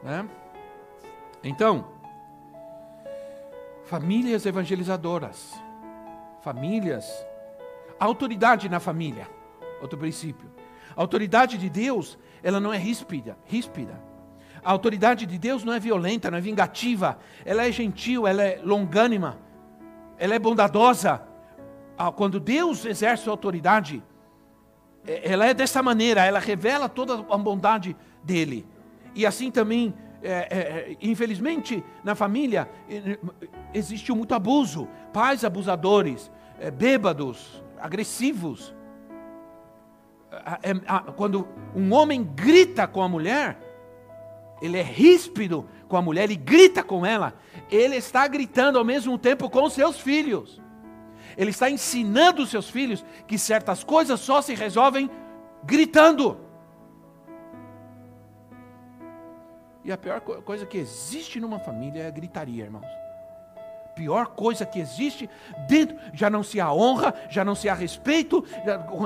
[0.04, 0.28] Né?
[1.44, 1.88] Então,
[3.86, 5.54] famílias evangelizadoras.
[6.42, 7.06] Famílias.
[8.00, 9.28] Autoridade na família.
[9.82, 10.50] Outro princípio.
[10.96, 14.02] Autoridade de Deus ela não é ríspida, ríspida.
[14.64, 18.60] A autoridade de Deus não é violenta, não é vingativa, ela é gentil, ela é
[18.64, 19.38] longânima,
[20.18, 21.22] ela é bondadosa.
[21.98, 24.04] Ah, quando Deus exerce sua autoridade,
[25.06, 28.66] é, ela é dessa maneira, ela revela toda a bondade dele.
[29.16, 32.70] E assim também, é, é, infelizmente, na família
[33.74, 38.76] existe muito abuso, pais abusadores, é, bêbados, agressivos
[41.16, 43.58] quando um homem grita com a mulher,
[44.62, 47.34] ele é ríspido com a mulher, ele grita com ela,
[47.70, 50.62] ele está gritando ao mesmo tempo com seus filhos.
[51.38, 55.10] Ele está ensinando os seus filhos que certas coisas só se resolvem
[55.64, 56.40] gritando.
[59.84, 63.07] E a pior coisa que existe numa família é gritaria, irmãos
[63.98, 65.28] pior coisa que existe
[65.68, 65.98] dentro.
[66.14, 68.46] Já não se há honra, já não se há respeito,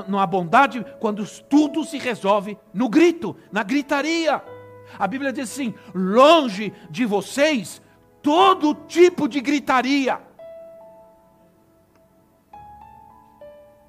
[0.06, 4.42] não há bondade, quando tudo se resolve no grito, na gritaria.
[4.98, 7.80] A Bíblia diz assim: longe de vocês
[8.20, 10.20] todo tipo de gritaria.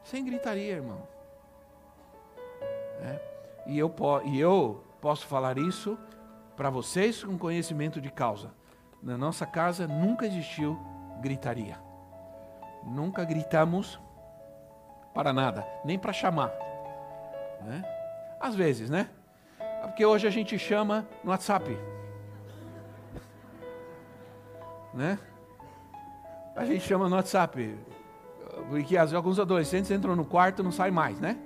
[0.04, 1.08] Sem gritaria, irmão.
[3.02, 3.20] É.
[3.68, 3.94] E, eu,
[4.26, 5.98] e eu posso falar isso
[6.56, 8.52] para vocês com conhecimento de causa.
[9.02, 10.80] Na nossa casa nunca existiu
[11.24, 11.80] gritaria.
[12.84, 13.98] Nunca gritamos
[15.14, 16.52] para nada, nem para chamar.
[17.62, 17.84] Né?
[18.40, 19.10] Às vezes, né?
[19.82, 21.78] Porque hoje a gente chama no WhatsApp.
[24.94, 25.18] Né?
[26.56, 27.78] A gente chama no WhatsApp.
[28.70, 31.38] Porque alguns adolescentes entram no quarto e não saem mais, né?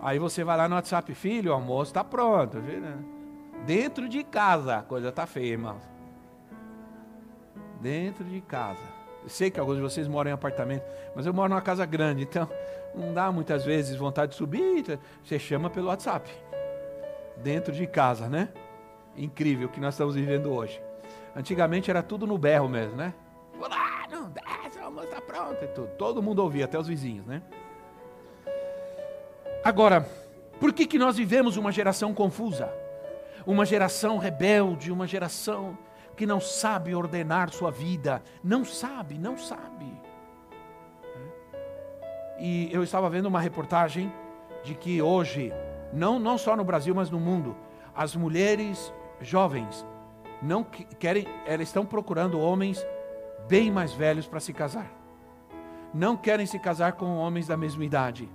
[0.00, 2.58] Aí você vai lá no WhatsApp, filho, o almoço está pronto.
[3.64, 5.82] Dentro de casa, a coisa está feia, irmãos.
[7.80, 8.93] Dentro de casa.
[9.26, 10.84] Sei que alguns de vocês moram em apartamento,
[11.14, 12.48] mas eu moro numa casa grande, então
[12.94, 14.78] não dá muitas vezes vontade de subir.
[14.78, 16.30] Então você chama pelo WhatsApp.
[17.36, 18.50] Dentro de casa, né?
[19.16, 20.80] Incrível o que nós estamos vivendo hoje.
[21.34, 23.12] Antigamente era tudo no berro mesmo, né?
[23.62, 25.88] Ah, não desce, a almoço está pronto e tudo.
[25.96, 27.42] Todo mundo ouvia, até os vizinhos, né?
[29.64, 30.06] Agora,
[30.60, 32.72] por que, que nós vivemos uma geração confusa?
[33.46, 35.76] Uma geração rebelde, uma geração
[36.14, 38.22] que não sabe ordenar sua vida.
[38.42, 39.92] Não sabe, não sabe.
[42.38, 44.12] E eu estava vendo uma reportagem
[44.62, 45.52] de que hoje,
[45.92, 47.56] não, não só no Brasil, mas no mundo,
[47.94, 49.86] as mulheres jovens
[50.42, 50.64] não
[50.98, 52.84] querem, elas estão procurando homens
[53.48, 54.90] bem mais velhos para se casar.
[55.92, 58.28] Não querem se casar com homens da mesma idade.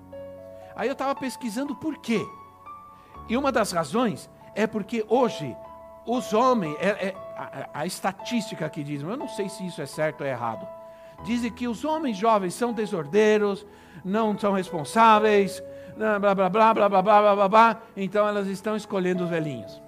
[0.76, 2.26] Aí eu estava pesquisando por quê.
[3.28, 5.56] E uma das razões é porque hoje
[6.18, 9.86] os homens, é, é, a, a, estatística que diz, eu não sei se isso é
[9.86, 10.68] certo ou errado,
[11.24, 13.66] dizem que os homens jovens são desordeiros,
[14.04, 15.62] não são responsáveis,
[15.96, 19.82] blá blá blá blá blá blá blá blá, blá então elas estão escolhendo os velhinhos.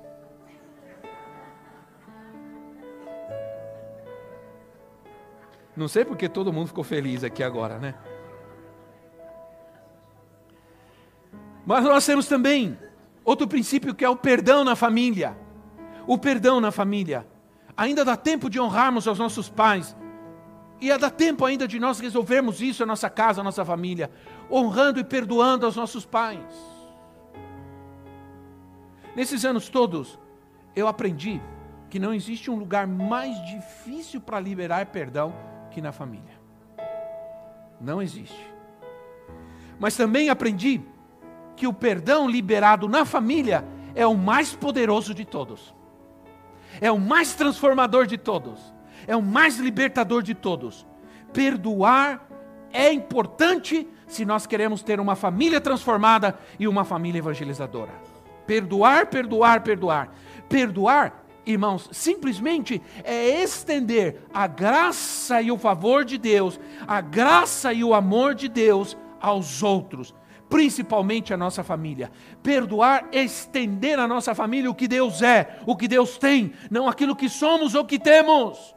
[5.76, 7.96] Não sei porque todo mundo ficou feliz aqui agora, né?
[11.66, 12.78] Mas nós temos também
[13.24, 15.38] Outro princípio que é o perdão na família.
[16.08, 17.28] O perdão na família.
[17.76, 19.96] Ainda dá tempo de honrarmos aos nossos pais.
[20.80, 24.10] E dá tempo ainda de nós resolvermos isso na nossa casa, na nossa família,
[24.52, 26.40] honrando e perdoando aos nossos pais.
[29.16, 30.18] Nesses anos todos,
[30.76, 31.42] eu aprendi
[31.90, 35.34] que não existe um lugar mais difícil para liberar perdão
[35.70, 36.40] que na família.
[37.80, 38.52] Não existe.
[39.78, 40.82] Mas também aprendi
[41.56, 45.76] que o perdão liberado na família é o mais poderoso de todos,
[46.80, 48.60] é o mais transformador de todos,
[49.08, 50.86] é o mais libertador de todos.
[51.34, 52.28] Perdoar
[52.72, 57.92] é importante se nós queremos ter uma família transformada e uma família evangelizadora.
[58.46, 60.14] Perdoar, perdoar, perdoar.
[60.50, 67.84] Perdoar, irmãos, simplesmente é estender a graça e o favor de Deus, a graça e
[67.84, 70.14] o amor de Deus aos outros
[70.52, 72.12] principalmente a nossa família.
[72.44, 76.90] Perdoar é estender à nossa família o que Deus é, o que Deus tem, não
[76.90, 78.76] aquilo que somos ou que temos.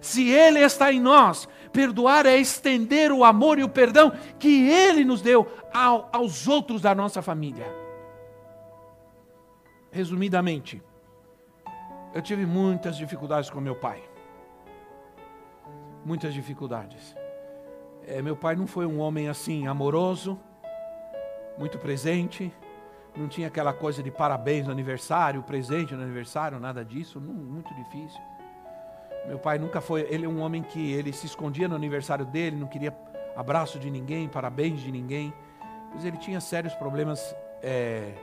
[0.00, 5.04] Se Ele está em nós, perdoar é estender o amor e o perdão que Ele
[5.04, 7.66] nos deu ao, aos outros da nossa família.
[9.90, 10.82] Resumidamente,
[12.14, 14.02] eu tive muitas dificuldades com meu pai.
[16.06, 17.14] Muitas dificuldades.
[18.06, 20.40] É, meu pai não foi um homem assim amoroso,
[21.58, 22.52] muito presente,
[23.16, 28.20] não tinha aquela coisa de parabéns no aniversário, presente no aniversário, nada disso, muito difícil.
[29.26, 32.56] Meu pai nunca foi, ele é um homem que ele se escondia no aniversário dele,
[32.56, 32.96] não queria
[33.36, 35.32] abraço de ninguém, parabéns de ninguém,
[35.94, 38.14] mas ele tinha sérios problemas é,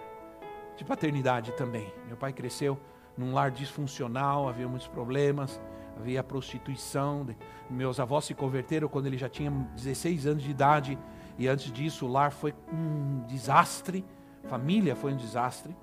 [0.76, 1.94] de paternidade também.
[2.08, 2.78] Meu pai cresceu
[3.18, 5.62] num lar disfuncional, havia muitos problemas,
[5.98, 7.28] havia prostituição.
[7.70, 10.98] Meus avós se converteram quando ele já tinha 16 anos de idade
[11.40, 14.06] e antes disso, o lar foi um desastre,
[14.50, 15.74] família foi um desastre,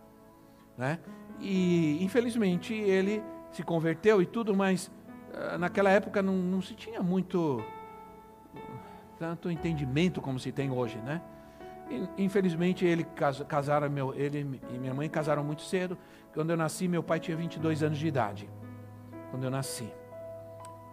[0.76, 0.98] né?
[1.40, 4.92] E infelizmente ele se converteu e tudo, mas
[5.32, 7.64] uh, naquela época não, não, se tinha muito
[9.18, 11.22] tanto entendimento como se tem hoje, né?
[12.18, 15.96] Infelizmente ele cas, casaram meu, ele e minha mãe casaram muito cedo.
[16.34, 18.50] Quando eu nasci, meu pai tinha 22 anos de idade.
[19.30, 19.90] Quando eu nasci,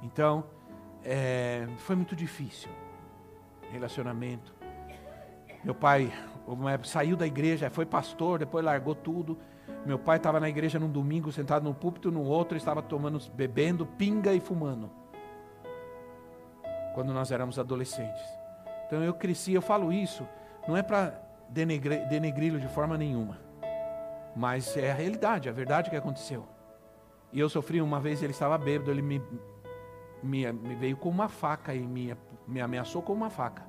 [0.01, 0.45] então
[1.03, 2.69] é, foi muito difícil
[3.73, 4.52] relacionamento.
[5.63, 6.11] Meu pai
[6.83, 9.37] saiu da igreja, foi pastor, depois largou tudo.
[9.85, 13.85] Meu pai estava na igreja num domingo, sentado no púlpito, no outro estava tomando, bebendo
[13.85, 14.89] pinga e fumando.
[16.93, 18.21] Quando nós éramos adolescentes.
[18.85, 20.27] Então eu cresci, eu falo isso,
[20.67, 23.39] não é para denegri-lo de forma nenhuma.
[24.35, 26.45] Mas é a realidade, a verdade que aconteceu.
[27.31, 29.21] E eu sofri uma vez, ele estava bêbado, ele me,
[30.21, 32.15] me, me veio com uma faca e me
[32.47, 33.63] me ameaçou com uma faca.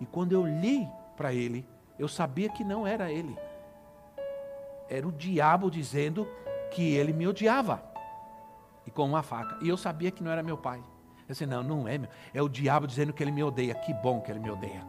[0.00, 1.66] E quando eu li para ele,
[1.98, 3.36] eu sabia que não era ele.
[4.88, 6.28] Era o diabo dizendo
[6.70, 7.82] que ele me odiava.
[8.86, 9.58] E com uma faca.
[9.62, 10.78] E eu sabia que não era meu pai.
[10.78, 12.10] Eu disse, não, não é meu.
[12.34, 13.74] É o diabo dizendo que ele me odeia.
[13.74, 14.84] Que bom que ele me odeia.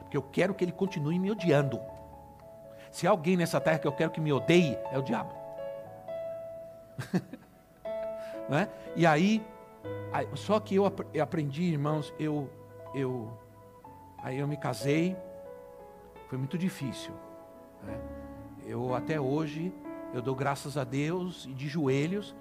[0.00, 1.80] Porque eu quero que ele continue me odiando.
[2.90, 5.34] Se há alguém nessa terra que eu quero que me odeie, é o diabo.
[8.50, 8.68] é?
[8.94, 9.42] E aí
[10.34, 12.48] só que eu aprendi, irmãos, eu,
[12.94, 13.36] eu,
[14.22, 15.16] aí eu me casei,
[16.34, 17.12] foi muito difícil.
[17.84, 17.96] Né?
[18.66, 19.72] Eu até hoje,
[20.12, 22.34] eu dou graças a Deus e de joelhos,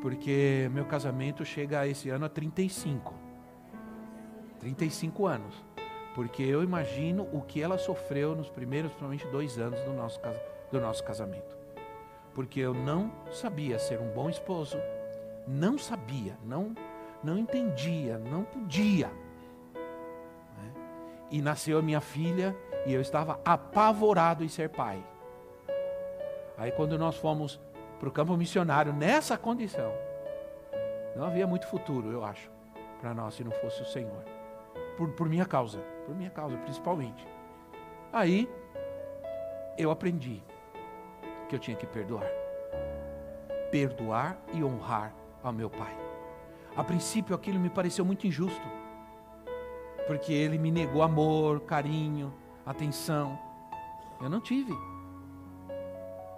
[0.00, 3.14] porque meu casamento chega esse ano a 35.
[4.58, 5.64] 35 anos.
[6.16, 10.20] Porque eu imagino o que ela sofreu nos primeiros, provavelmente, dois anos do nosso,
[10.72, 11.56] do nosso casamento.
[12.34, 14.78] Porque eu não sabia ser um bom esposo,
[15.46, 16.74] não sabia, não
[17.22, 19.06] não entendia, não podia.
[19.76, 20.72] Né?
[21.30, 22.52] E nasceu a minha filha
[22.86, 25.02] e eu estava apavorado em ser pai.
[26.56, 27.60] Aí quando nós fomos
[27.98, 29.92] para o campo missionário nessa condição,
[31.16, 32.50] não havia muito futuro, eu acho,
[33.00, 34.24] para nós se não fosse o Senhor.
[34.96, 37.26] Por, por minha causa, por minha causa principalmente.
[38.12, 38.48] Aí
[39.78, 40.42] eu aprendi
[41.48, 42.26] que eu tinha que perdoar.
[43.70, 45.96] Perdoar e honrar ao meu pai.
[46.76, 48.66] A princípio aquilo me pareceu muito injusto,
[50.06, 52.32] porque ele me negou amor, carinho,
[52.64, 53.38] atenção.
[54.20, 54.72] Eu não tive.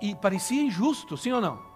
[0.00, 1.74] E parecia injusto, sim ou não?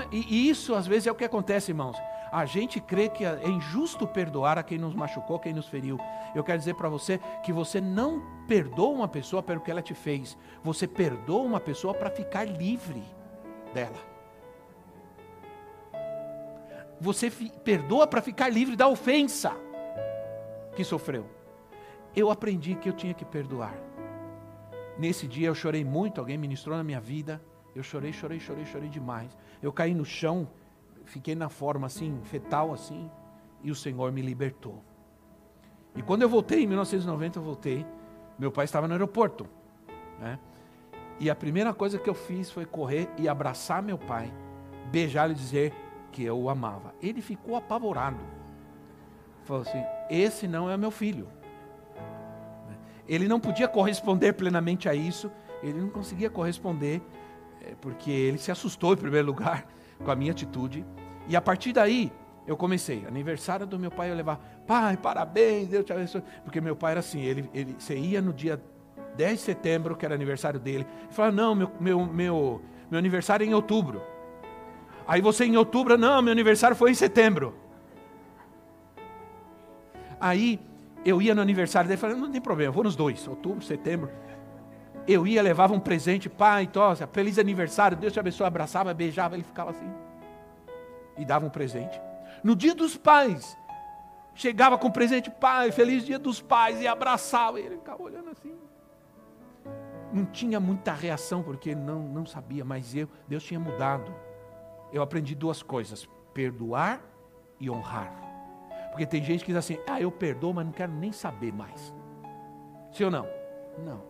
[0.00, 0.08] É?
[0.10, 1.96] E isso às vezes é o que acontece, irmãos.
[2.32, 5.98] A gente crê que é injusto perdoar a quem nos machucou, quem nos feriu.
[6.34, 9.94] Eu quero dizer para você que você não perdoa uma pessoa pelo que ela te
[9.94, 10.36] fez.
[10.62, 13.04] Você perdoa uma pessoa para ficar livre
[13.72, 13.98] dela.
[17.00, 19.52] Você perdoa para ficar livre da ofensa
[20.74, 21.43] que sofreu.
[22.16, 23.74] Eu aprendi que eu tinha que perdoar.
[24.98, 27.42] Nesse dia eu chorei muito, alguém ministrou na minha vida.
[27.74, 29.36] Eu chorei, chorei, chorei, chorei demais.
[29.60, 30.48] Eu caí no chão,
[31.04, 33.10] fiquei na forma assim, fetal assim,
[33.62, 34.82] e o Senhor me libertou.
[35.96, 37.86] E quando eu voltei, em 1990 eu voltei,
[38.38, 39.48] meu pai estava no aeroporto.
[40.20, 40.38] Né?
[41.18, 44.32] E a primeira coisa que eu fiz foi correr e abraçar meu pai,
[44.90, 45.72] beijar e dizer
[46.12, 46.94] que eu o amava.
[47.02, 48.20] Ele ficou apavorado.
[49.44, 51.28] Falou assim: esse não é meu filho.
[53.08, 55.30] Ele não podia corresponder plenamente a isso,
[55.62, 57.02] ele não conseguia corresponder,
[57.60, 59.66] eh, porque ele se assustou em primeiro lugar
[60.02, 60.84] com a minha atitude.
[61.28, 62.12] E a partir daí,
[62.46, 63.04] eu comecei.
[63.06, 64.36] Aniversário do meu pai, eu levar,
[64.66, 66.22] pai, parabéns, Deus te abençoe.
[66.42, 68.62] Porque meu pai era assim, ele, ele, você ia no dia
[69.16, 73.44] 10 de setembro, que era aniversário dele, e falava, não, meu, meu, meu, meu aniversário
[73.44, 74.02] é em outubro.
[75.06, 77.54] Aí você em outubro, não, meu aniversário foi em setembro.
[80.20, 80.60] Aí
[81.04, 84.10] eu ia no aniversário dele falei, não tem problema, vou nos dois, outubro, setembro.
[85.06, 89.44] Eu ia, levava um presente, pai, tosa, feliz aniversário, Deus te abençoe, abraçava, beijava, ele
[89.44, 89.90] ficava assim.
[91.18, 92.00] E dava um presente.
[92.42, 93.56] No dia dos pais,
[94.34, 98.54] chegava com presente, pai, feliz dia dos pais, e abraçava, e ele ficava olhando assim.
[100.10, 104.14] Não tinha muita reação, porque não, não sabia, mas eu, Deus tinha mudado.
[104.92, 107.00] Eu aprendi duas coisas: perdoar
[107.60, 108.23] e honrar.
[108.94, 111.92] Porque tem gente que diz assim: ah, eu perdoo, mas não quero nem saber mais.
[112.92, 113.26] Sim ou não?
[113.76, 114.00] Não.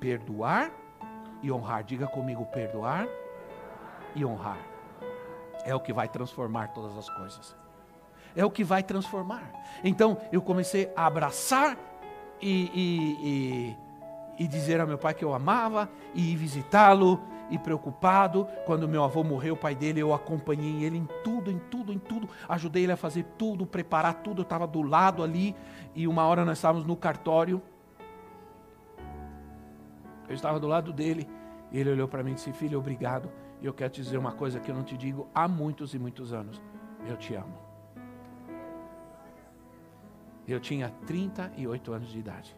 [0.00, 0.72] Perdoar
[1.40, 1.84] e honrar.
[1.84, 3.06] Diga comigo: perdoar
[4.16, 4.58] e honrar.
[5.64, 7.56] É o que vai transformar todas as coisas.
[8.34, 9.48] É o que vai transformar.
[9.84, 11.78] Então eu comecei a abraçar
[12.42, 13.76] e, e,
[14.40, 18.46] e, e dizer ao meu pai que eu amava, e ir visitá-lo, e preocupado.
[18.64, 21.98] Quando meu avô morreu, o pai dele, eu acompanhei ele em tudo, em tudo, em
[21.98, 22.28] tudo.
[22.48, 24.40] Ajudei ele a fazer tudo, preparar tudo.
[24.40, 25.54] Eu estava do lado ali.
[25.94, 27.62] E uma hora nós estávamos no cartório.
[30.28, 31.28] Eu estava do lado dele.
[31.70, 33.30] E ele olhou para mim e disse: Filho, obrigado.
[33.60, 35.98] E eu quero te dizer uma coisa que eu não te digo há muitos e
[35.98, 36.60] muitos anos.
[37.06, 37.66] Eu te amo.
[40.46, 42.56] Eu tinha 38 anos de idade.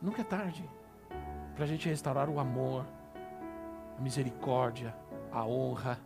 [0.00, 0.64] Nunca é tarde
[1.54, 2.86] para a gente restaurar o amor,
[3.98, 4.94] a misericórdia,
[5.32, 5.98] a honra.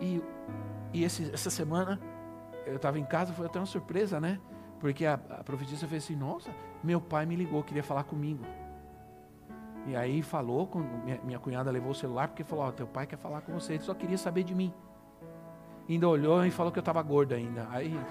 [0.00, 0.22] E,
[0.92, 2.00] e esse, essa semana
[2.66, 4.40] eu estava em casa, foi até uma surpresa, né?
[4.78, 6.50] Porque a, a profetisa fez assim: Nossa,
[6.82, 8.44] meu pai me ligou, queria falar comigo.
[9.86, 13.06] E aí falou, com, minha, minha cunhada levou o celular porque falou: oh, Teu pai
[13.06, 14.72] quer falar com você, ele só queria saber de mim.
[15.88, 17.66] Ainda olhou e falou que eu estava gorda ainda.
[17.70, 17.98] Aí.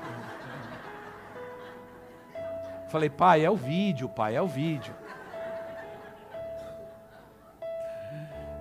[2.90, 4.94] Falei, pai, é o vídeo, pai, é o vídeo.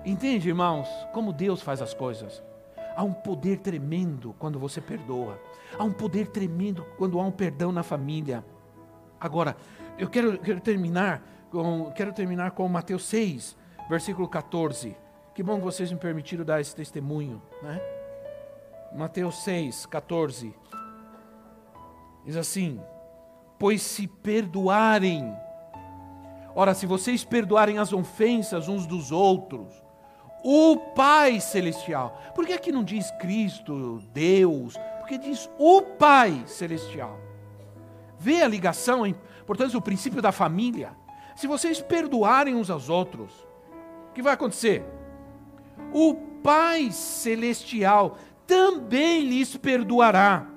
[0.05, 2.41] Entende, irmãos, como Deus faz as coisas?
[2.95, 5.39] Há um poder tremendo quando você perdoa.
[5.77, 8.43] Há um poder tremendo quando há um perdão na família.
[9.19, 9.55] Agora,
[9.97, 11.21] eu quero, quero terminar
[11.51, 13.57] com quero terminar com Mateus 6,
[13.89, 14.95] versículo 14.
[15.33, 17.79] Que bom que vocês me permitiram dar esse testemunho, né?
[18.93, 20.55] Mateus 6, 14.
[22.25, 22.81] Diz assim:
[23.57, 25.33] Pois se perdoarem,
[26.55, 29.88] ora, se vocês perdoarem as ofensas uns dos outros,
[30.43, 32.19] o Pai Celestial.
[32.33, 34.75] Por que aqui não diz Cristo, Deus?
[34.99, 37.19] Porque diz o Pai Celestial.
[38.17, 39.03] Vê a ligação,
[39.45, 40.91] portanto, o princípio da família.
[41.35, 43.31] Se vocês perdoarem uns aos outros,
[44.09, 44.83] o que vai acontecer?
[45.93, 46.13] O
[46.43, 50.47] Pai Celestial também lhes perdoará.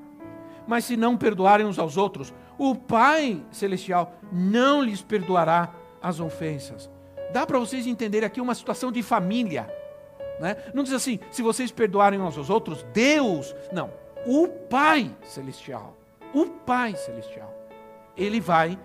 [0.66, 6.90] Mas se não perdoarem uns aos outros, o Pai Celestial não lhes perdoará as ofensas.
[7.32, 9.68] Dá para vocês entenderem aqui uma situação de família.
[10.38, 10.56] Né?
[10.74, 13.54] Não diz assim, se vocês perdoarem uns aos outros, Deus.
[13.72, 13.90] Não,
[14.26, 15.96] o Pai Celestial.
[16.34, 17.52] O Pai Celestial.
[18.16, 18.78] Ele vai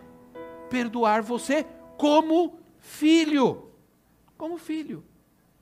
[0.70, 1.66] perdoar você
[1.98, 3.70] como filho.
[4.38, 5.04] Como filho.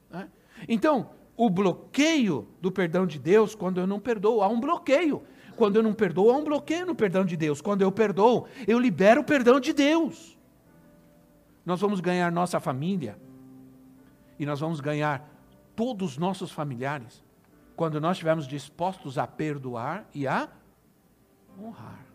[0.10, 0.30] Né?
[0.68, 5.24] Então, o bloqueio do perdão de Deus, quando eu não perdoo, há um bloqueio.
[5.56, 7.62] Quando eu não perdoo, há um bloqueio no perdão de Deus.
[7.62, 10.35] Quando eu perdoo, eu libero o perdão de Deus
[11.66, 13.20] nós vamos ganhar nossa família
[14.38, 15.28] e nós vamos ganhar
[15.76, 17.24] todos os nossos familiares
[17.76, 20.48] quando nós estivermos dispostos a perdoar e a
[21.60, 22.06] honrar.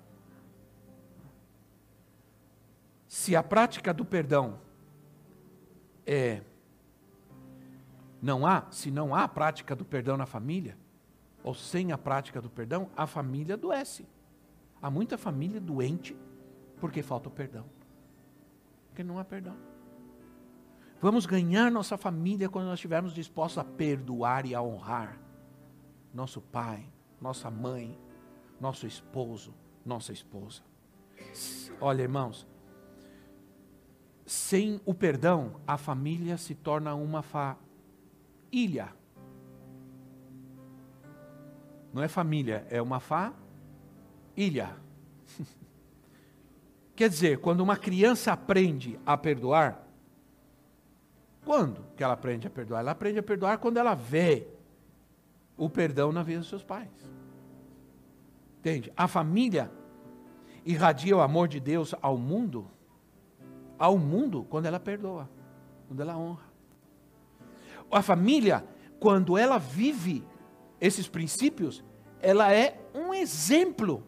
[3.09, 4.59] Se a prática do perdão
[6.07, 6.43] é
[8.23, 10.77] não há, se não há prática do perdão na família,
[11.43, 14.07] ou sem a prática do perdão, a família adoece.
[14.81, 16.17] Há muita família doente
[16.79, 17.80] porque falta o perdão
[19.01, 19.57] porque não há perdão.
[21.01, 25.19] Vamos ganhar nossa família quando nós estivermos dispostos a perdoar e a honrar
[26.13, 26.85] nosso pai,
[27.19, 27.99] nossa mãe,
[28.61, 29.55] nosso esposo,
[29.87, 30.63] nossa esposa.
[31.81, 32.47] Olha, irmãos,
[34.27, 37.25] Sem o perdão, a família se torna uma
[38.53, 38.95] ilha.
[41.93, 43.01] Não é família, é uma
[44.37, 44.77] ilha.
[47.01, 49.89] Quer dizer, quando uma criança aprende a perdoar,
[51.47, 52.81] quando que ela aprende a perdoar?
[52.81, 54.47] Ela aprende a perdoar quando ela vê
[55.57, 56.91] o perdão na vida dos seus pais.
[58.59, 58.93] Entende?
[58.95, 59.71] A família
[60.63, 62.71] irradia o amor de Deus ao mundo,
[63.79, 65.27] ao mundo, quando ela perdoa,
[65.89, 66.45] quando ela honra.
[67.91, 68.63] A família,
[68.99, 70.23] quando ela vive
[70.79, 71.83] esses princípios,
[72.21, 74.07] ela é um exemplo.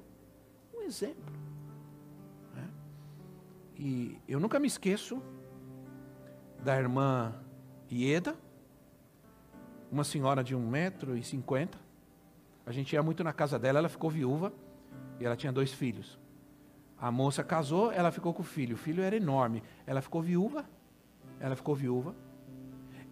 [0.76, 1.31] Um exemplo.
[3.84, 5.20] E eu nunca me esqueço
[6.62, 7.34] da irmã
[7.90, 8.36] Ieda,
[9.90, 11.76] uma senhora de um metro e cinquenta.
[12.64, 14.52] A gente ia muito na casa dela, ela ficou viúva
[15.18, 16.16] e ela tinha dois filhos.
[16.96, 18.76] A moça casou, ela ficou com o filho.
[18.76, 19.64] O filho era enorme.
[19.84, 20.64] Ela ficou viúva.
[21.40, 22.14] Ela ficou viúva.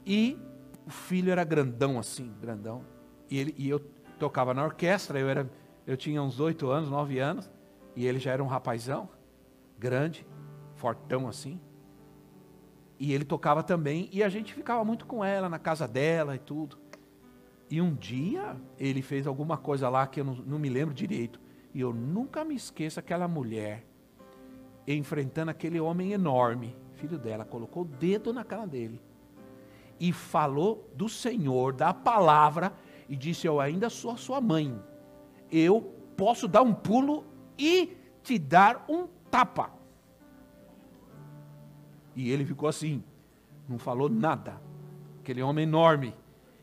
[0.06, 0.38] E
[0.86, 2.84] o filho era grandão assim, grandão.
[3.28, 3.80] E, ele, e eu
[4.20, 5.50] tocava na orquestra, eu, era,
[5.84, 7.50] eu tinha uns oito anos, nove anos.
[7.96, 9.08] E ele já era um rapazão,
[9.76, 10.24] grande,
[10.80, 11.60] fortão assim.
[12.98, 14.08] E ele tocava também.
[14.12, 16.78] E a gente ficava muito com ela, na casa dela e tudo.
[17.70, 21.40] E um dia ele fez alguma coisa lá que eu não, não me lembro direito.
[21.72, 23.84] E eu nunca me esqueço aquela mulher
[24.86, 29.00] enfrentando aquele homem enorme, filho dela, colocou o dedo na cara dele
[30.00, 32.72] e falou do Senhor, da palavra,
[33.08, 34.82] e disse: Eu ainda sou a sua mãe.
[35.52, 35.82] Eu
[36.16, 37.24] posso dar um pulo
[37.58, 39.79] e te dar um tapa.
[42.14, 43.02] E ele ficou assim,
[43.68, 44.60] não falou nada.
[45.20, 46.14] Aquele homem enorme.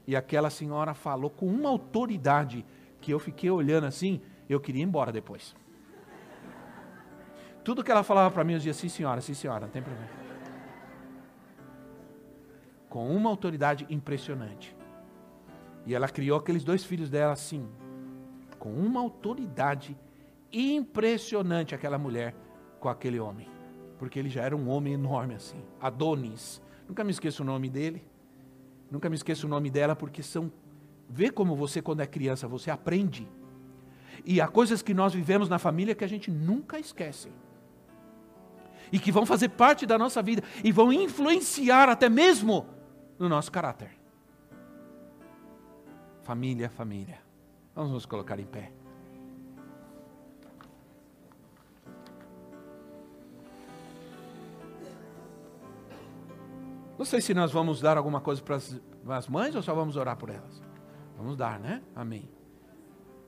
[0.06, 2.66] E aquela senhora falou com uma autoridade
[3.02, 5.56] que eu fiquei olhando assim, eu queria ir embora depois.
[7.64, 10.10] Tudo que ela falava para mim, eu dizia, sim senhora, sim senhora, não tem problema.
[12.90, 14.76] Com uma autoridade impressionante.
[15.86, 17.68] E ela criou aqueles dois filhos dela assim,
[18.58, 19.98] com uma autoridade
[20.52, 22.34] impressionante, aquela mulher
[22.80, 23.57] com aquele homem.
[23.98, 26.62] Porque ele já era um homem enorme assim, Adonis.
[26.88, 28.04] Nunca me esqueço o nome dele.
[28.90, 30.52] Nunca me esqueço o nome dela, porque são.
[31.10, 33.28] Vê como você, quando é criança, você aprende
[34.26, 37.32] e há coisas que nós vivemos na família que a gente nunca esquece.
[38.92, 42.66] E que vão fazer parte da nossa vida e vão influenciar até mesmo
[43.20, 43.92] no nosso caráter.
[46.24, 47.20] Família, família.
[47.76, 48.72] Vamos nos colocar em pé.
[56.98, 58.56] Não sei se nós vamos dar alguma coisa para
[59.18, 60.62] as mães ou só vamos orar por elas.
[61.16, 61.82] Vamos dar, né?
[61.96, 62.30] Amém.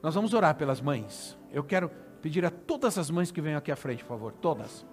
[0.02, 1.38] Nós vamos orar pelas mães.
[1.52, 1.90] Eu quero
[2.22, 4.86] pedir a todas as mães que venham aqui à frente, por favor, todas.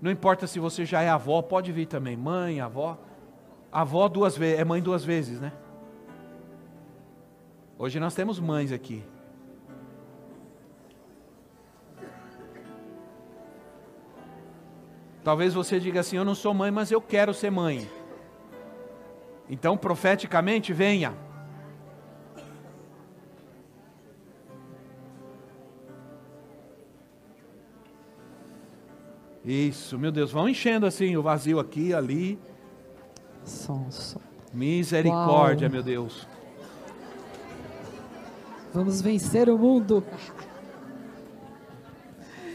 [0.00, 2.98] Não importa se você já é avó, pode vir também, mãe, avó.
[3.70, 5.52] Avó duas vezes, é mãe duas vezes, né?
[7.78, 9.02] Hoje nós temos mães aqui.
[15.24, 17.88] Talvez você diga assim: Eu não sou mãe, mas eu quero ser mãe.
[19.48, 21.14] Então, profeticamente, venha.
[29.44, 32.38] Isso, meu Deus, vão enchendo assim o vazio aqui, ali.
[33.44, 34.20] Som, som.
[34.52, 35.72] Misericórdia, Uau.
[35.72, 36.26] meu Deus.
[38.72, 40.02] Vamos vencer o mundo.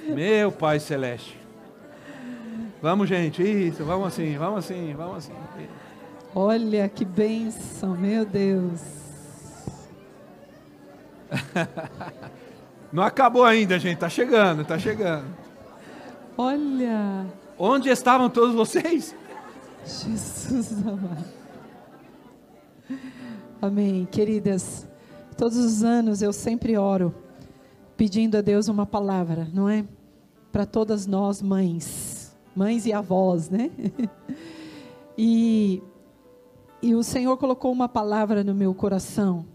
[0.07, 1.38] Meu Pai Celeste.
[2.81, 5.33] Vamos, gente, isso, vamos assim, vamos assim, vamos assim.
[6.33, 8.81] Olha que bênção, meu Deus.
[12.91, 15.25] Não acabou ainda, gente, tá chegando, tá chegando.
[16.37, 17.25] Olha!
[17.57, 19.13] Onde estavam todos vocês?
[19.85, 21.25] Jesus amado.
[23.61, 24.07] Amém.
[24.09, 24.87] Queridas,
[25.37, 27.13] todos os anos eu sempre oro
[27.97, 29.83] pedindo a Deus uma palavra, não é?
[30.53, 32.18] Para todas nós mães,
[32.59, 33.71] mães e avós, né?
[35.21, 35.83] E,
[36.81, 39.45] e o Senhor colocou uma palavra no meu coração,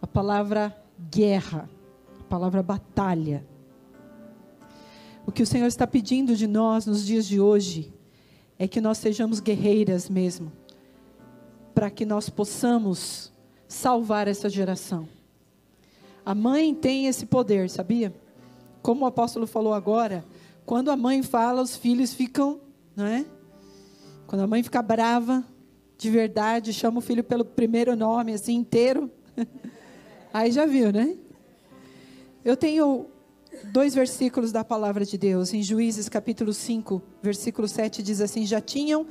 [0.00, 0.72] a palavra
[1.10, 1.68] guerra,
[2.20, 3.44] a palavra batalha.
[5.26, 7.92] O que o Senhor está pedindo de nós nos dias de hoje
[8.56, 10.52] é que nós sejamos guerreiras mesmo,
[11.74, 13.32] para que nós possamos
[13.66, 15.08] salvar essa geração.
[16.24, 18.14] A mãe tem esse poder, sabia?
[18.80, 20.24] Como o apóstolo falou agora,
[20.66, 22.60] quando a mãe fala, os filhos ficam,
[22.96, 23.24] não é?
[24.26, 25.44] Quando a mãe fica brava,
[25.98, 29.10] de verdade, chama o filho pelo primeiro nome, assim, inteiro.
[30.32, 31.16] Aí já viu, né?
[32.44, 33.06] Eu tenho
[33.72, 35.52] dois versículos da palavra de Deus.
[35.52, 39.06] Em Juízes capítulo 5, versículo 7 diz assim: Já tinham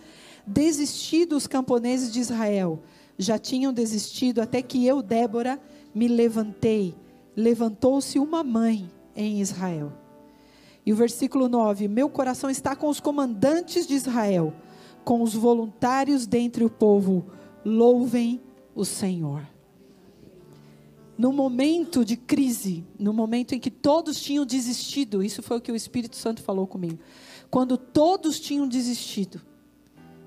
[0.45, 2.81] desistido os camponeses de Israel,
[3.17, 5.59] já tinham desistido até que eu, Débora,
[5.93, 6.95] me levantei.
[7.35, 10.02] Levantou-se uma mãe em Israel.
[10.85, 14.53] E o versículo 9: Meu coração está com os comandantes de Israel,
[15.03, 17.25] com os voluntários dentre o povo.
[17.63, 18.41] Louvem
[18.75, 19.47] o Senhor.
[21.17, 25.71] No momento de crise, no momento em que todos tinham desistido, isso foi o que
[25.71, 26.99] o Espírito Santo falou comigo.
[27.49, 29.39] Quando todos tinham desistido,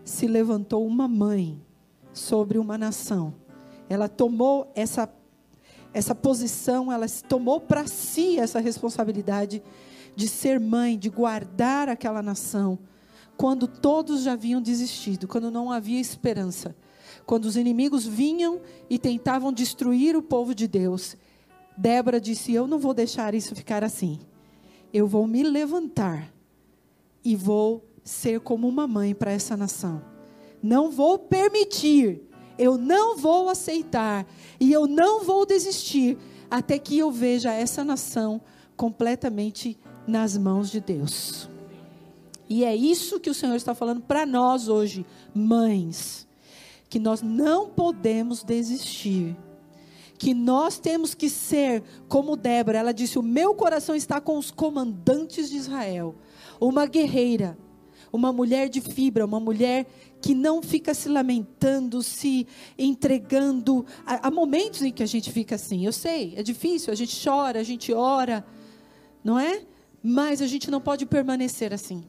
[0.04, 1.60] se levantou uma mãe
[2.12, 3.34] sobre uma nação.
[3.88, 5.12] Ela tomou essa
[5.92, 9.62] essa posição, ela tomou para si essa responsabilidade
[10.16, 12.78] de ser mãe, de guardar aquela nação,
[13.36, 16.74] quando todos já haviam desistido, quando não havia esperança,
[17.26, 21.16] quando os inimigos vinham e tentavam destruir o povo de Deus.
[21.76, 24.18] Débora disse: Eu não vou deixar isso ficar assim.
[24.92, 26.32] Eu vou me levantar
[27.22, 30.02] e vou ser como uma mãe para essa nação.
[30.62, 32.22] Não vou permitir,
[32.58, 34.26] eu não vou aceitar
[34.58, 36.16] e eu não vou desistir
[36.50, 38.40] até que eu veja essa nação
[38.76, 41.48] completamente nas mãos de Deus.
[42.48, 45.04] E é isso que o Senhor está falando para nós hoje,
[45.34, 46.26] mães,
[46.88, 49.36] que nós não podemos desistir.
[50.18, 54.50] Que nós temos que ser como Débora, ela disse: O meu coração está com os
[54.50, 56.14] comandantes de Israel.
[56.58, 57.58] Uma guerreira,
[58.10, 59.86] uma mulher de fibra, uma mulher
[60.22, 62.46] que não fica se lamentando, se
[62.78, 63.84] entregando.
[64.06, 67.60] Há, momentos em que a gente fica assim, eu sei, é difícil, a gente chora,
[67.60, 68.44] a gente ora,
[69.22, 69.62] não é?
[70.08, 72.04] Mas a gente não pode permanecer assim.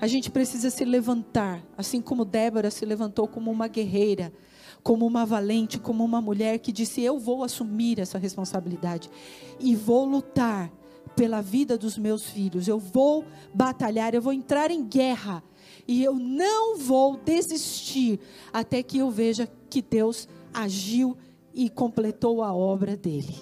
[0.00, 4.32] A gente precisa se levantar, assim como Débora se levantou como uma guerreira,
[4.80, 9.10] como uma valente, como uma mulher que disse: Eu vou assumir essa responsabilidade
[9.58, 10.72] e vou lutar
[11.16, 12.68] pela vida dos meus filhos.
[12.68, 15.42] Eu vou batalhar, eu vou entrar em guerra
[15.88, 18.20] e eu não vou desistir
[18.52, 21.16] até que eu veja que Deus agiu
[21.52, 23.34] e completou a obra dele.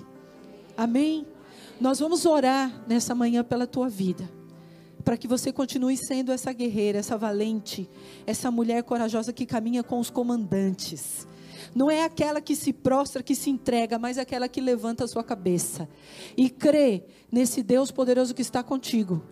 [0.74, 1.26] Amém?
[1.80, 4.30] Nós vamos orar nessa manhã pela tua vida.
[5.02, 7.88] Para que você continue sendo essa guerreira, essa valente,
[8.26, 11.26] essa mulher corajosa que caminha com os comandantes.
[11.74, 15.24] Não é aquela que se prostra, que se entrega, mas aquela que levanta a sua
[15.24, 15.88] cabeça
[16.36, 19.22] e crê nesse Deus poderoso que está contigo.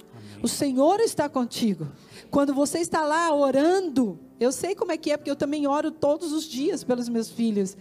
[0.43, 1.89] O Senhor está contigo.
[2.31, 5.91] Quando você está lá orando, eu sei como é que é, porque eu também oro
[5.91, 7.77] todos os dias pelos meus filhos.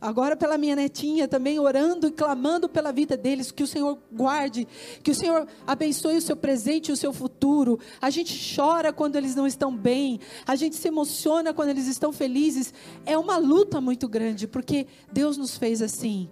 [0.00, 4.66] Agora pela minha netinha também orando e clamando pela vida deles, que o Senhor guarde,
[5.02, 7.78] que o Senhor abençoe o seu presente e o seu futuro.
[8.00, 12.12] A gente chora quando eles não estão bem, a gente se emociona quando eles estão
[12.12, 12.74] felizes.
[13.06, 16.28] É uma luta muito grande, porque Deus nos fez assim.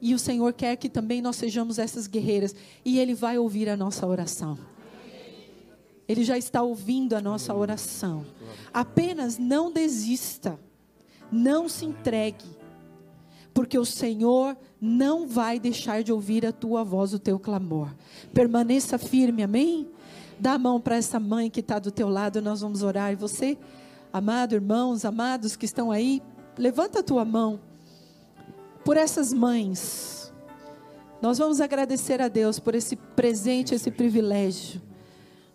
[0.00, 2.54] E o Senhor quer que também nós sejamos essas guerreiras,
[2.84, 4.58] e Ele vai ouvir a nossa oração.
[6.10, 8.26] Ele já está ouvindo a nossa oração.
[8.74, 10.58] Apenas não desista.
[11.30, 12.58] Não se entregue.
[13.54, 17.94] Porque o Senhor não vai deixar de ouvir a tua voz, o teu clamor.
[18.34, 19.88] Permaneça firme, amém?
[20.36, 23.12] Dá a mão para essa mãe que está do teu lado, nós vamos orar.
[23.12, 23.56] E você,
[24.12, 26.20] amado irmãos, amados que estão aí,
[26.58, 27.60] levanta a tua mão
[28.84, 30.32] por essas mães.
[31.22, 34.89] Nós vamos agradecer a Deus por esse presente, esse privilégio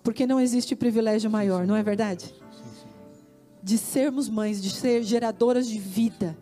[0.05, 2.31] porque não existe privilégio maior, não é verdade?
[3.61, 6.37] De sermos mães, de ser geradoras de vida.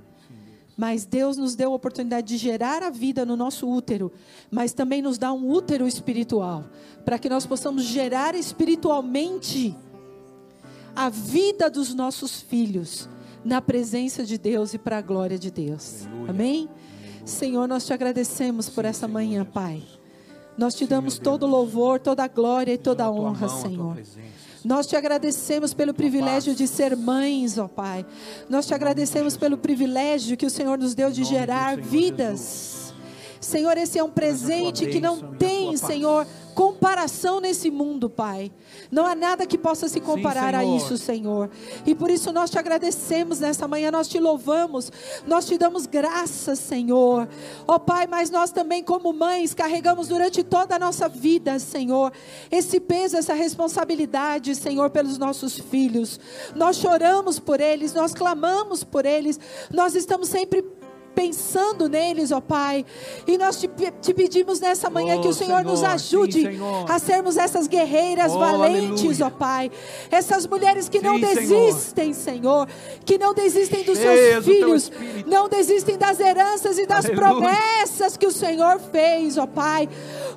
[0.75, 4.11] Mas Deus nos deu a oportunidade de gerar a vida no nosso útero,
[4.51, 6.65] mas também nos dá um útero espiritual,
[7.05, 9.73] para que nós possamos gerar espiritualmente
[10.93, 13.07] a vida dos nossos filhos
[13.45, 16.05] na presença de Deus e para a glória de Deus.
[16.05, 16.29] Aleluia.
[16.29, 16.69] Amém?
[17.23, 19.81] Senhor, nós te agradecemos por essa manhã, Pai.
[20.57, 23.97] Nós te damos todo louvor, toda glória e toda honra, Senhor.
[24.63, 28.05] Nós te agradecemos pelo privilégio de ser mães, ó Pai.
[28.49, 32.82] Nós te agradecemos pelo privilégio que o Senhor nos deu de gerar vidas.
[33.43, 38.51] Senhor, esse é um presente que não tem, Senhor, comparação nesse mundo, Pai.
[38.91, 41.49] Não há nada que possa se comparar Sim, a isso, Senhor.
[41.85, 44.91] E por isso nós te agradecemos nessa manhã, nós te louvamos,
[45.27, 47.27] nós te damos graças, Senhor.
[47.67, 52.11] Ó oh, Pai, mas nós também, como mães, carregamos durante toda a nossa vida, Senhor,
[52.51, 56.19] esse peso, essa responsabilidade, Senhor, pelos nossos filhos.
[56.55, 59.39] Nós choramos por eles, nós clamamos por eles,
[59.71, 60.63] nós estamos sempre
[61.15, 62.85] pensando neles, ó Pai.
[63.27, 63.69] E nós te,
[64.01, 66.89] te pedimos nessa manhã Oh, que o Senhor, Senhor, nos ajude sim, Senhor.
[66.91, 69.25] a sermos essas guerreiras Oh, valentes, aleluia.
[69.27, 69.71] ó Pai.
[70.11, 71.65] Essas mulheres que não Sim, Senhor.
[71.65, 72.67] desistem, Senhor.
[73.05, 74.91] Que não desistem dos Cheias seus filhos.
[75.27, 77.27] Não desistem das heranças e das Aleluia.
[77.27, 79.87] promessas que o Senhor fez, ó Pai.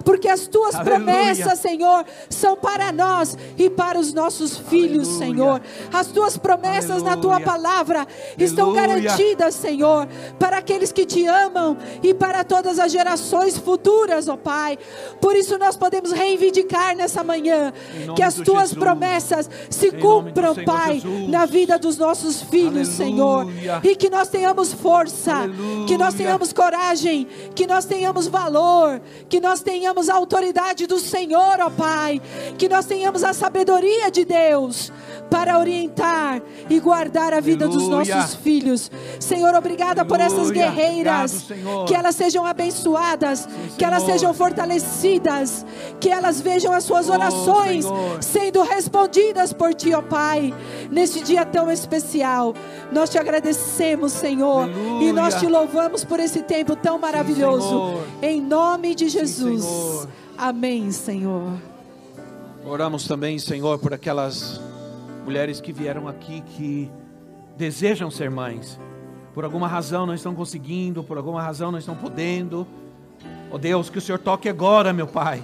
[0.05, 0.97] Porque as tuas Aleluia.
[1.05, 5.07] promessas, Senhor, são para nós e para os nossos filhos.
[5.09, 5.61] Senhor.
[5.93, 8.07] As tuas promessas na tua palavra
[8.39, 10.07] estão garantidas, Senhor,
[10.39, 14.77] para aqueles que te amam e para todas as gerações futuras, ó Pai.
[15.21, 17.73] Por isso nós podemos reivindicar nessa manhã
[18.17, 18.79] que as tuas Jesus.
[18.79, 21.29] promessas se Em cumpram, Senhor Pai, Jesus.
[21.31, 23.43] na vida dos nossos filhos, Senhor.
[23.43, 23.81] Aleluia.
[23.85, 25.87] E que nós tenhamos força, Aleluia.
[25.87, 31.61] que nós tenhamos coragem, que nós tenhamos valor, que nós tenhamos a autoridade do Senhor,
[31.61, 32.21] ó Pai,
[32.59, 34.91] que nós tenhamos a sabedoria de Deus
[35.31, 38.17] para orientar e guardar a vida dos Aleluia.
[38.17, 38.91] nossos filhos.
[39.19, 40.71] Senhor, obrigada por essas Aleluia.
[40.71, 45.65] guerreiras, Obrigado, que elas sejam abençoadas, que elas sejam fortalecidas,
[46.01, 48.23] que elas vejam as suas Oh, orações Senhor.
[48.23, 50.55] sendo respondidas por Ti, ó Pai,
[50.91, 52.55] neste dia tão especial.
[52.93, 55.09] Nós te agradecemos, Senhor, Aleluia.
[55.09, 57.67] e nós te louvamos por esse tempo tão maravilhoso.
[57.69, 58.03] Senhor.
[58.23, 59.65] em nome de Jesus.
[59.65, 60.09] Senhor.
[60.39, 61.53] Amém, Senhor.
[62.65, 64.61] Oramos também, Senhor, por aquelas
[65.27, 66.89] mulheres que vieram aqui que
[67.57, 68.79] desejam ser mães.
[69.35, 72.65] Por alguma razão não estão conseguindo, por alguma razão não estão podendo.
[73.51, 75.43] Oh Deus, que o Senhor toque agora, meu Pai.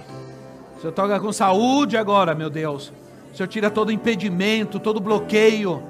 [0.77, 2.93] O Senhor toca com saúde agora, meu Deus.
[3.33, 5.83] O Senhor tira todo impedimento, todo bloqueio,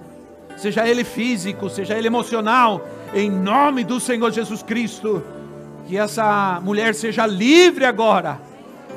[0.58, 2.82] seja ele físico, seja ele emocional,
[3.14, 5.22] em nome do Senhor Jesus Cristo.
[5.86, 8.42] Que essa mulher seja livre agora,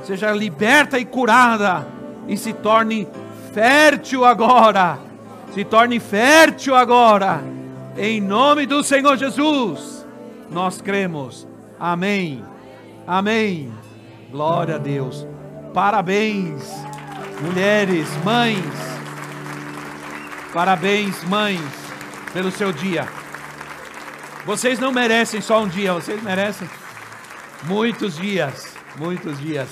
[0.04, 1.86] seja liberta e curada,
[2.26, 3.06] e se torne
[3.56, 4.98] fértil agora.
[5.54, 7.42] Se torne fértil agora,
[7.96, 10.06] em nome do Senhor Jesus.
[10.50, 11.48] Nós cremos.
[11.80, 12.44] Amém.
[13.06, 13.72] Amém.
[14.30, 15.26] Glória a Deus.
[15.72, 16.70] Parabéns,
[17.40, 18.58] mulheres, mães.
[20.52, 21.62] Parabéns, mães,
[22.34, 23.08] pelo seu dia.
[24.44, 26.68] Vocês não merecem só um dia, vocês merecem
[27.62, 29.68] muitos dias, muitos dias.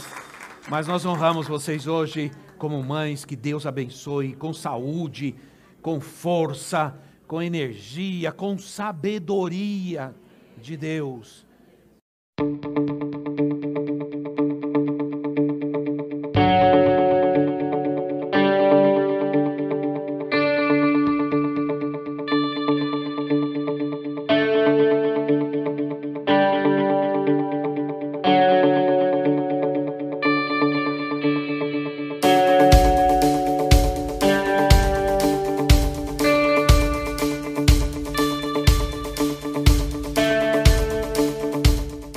[0.71, 5.35] Mas nós honramos vocês hoje como mães, que Deus abençoe com saúde,
[5.83, 6.97] com força,
[7.27, 10.15] com energia, com sabedoria
[10.61, 11.47] de Deus.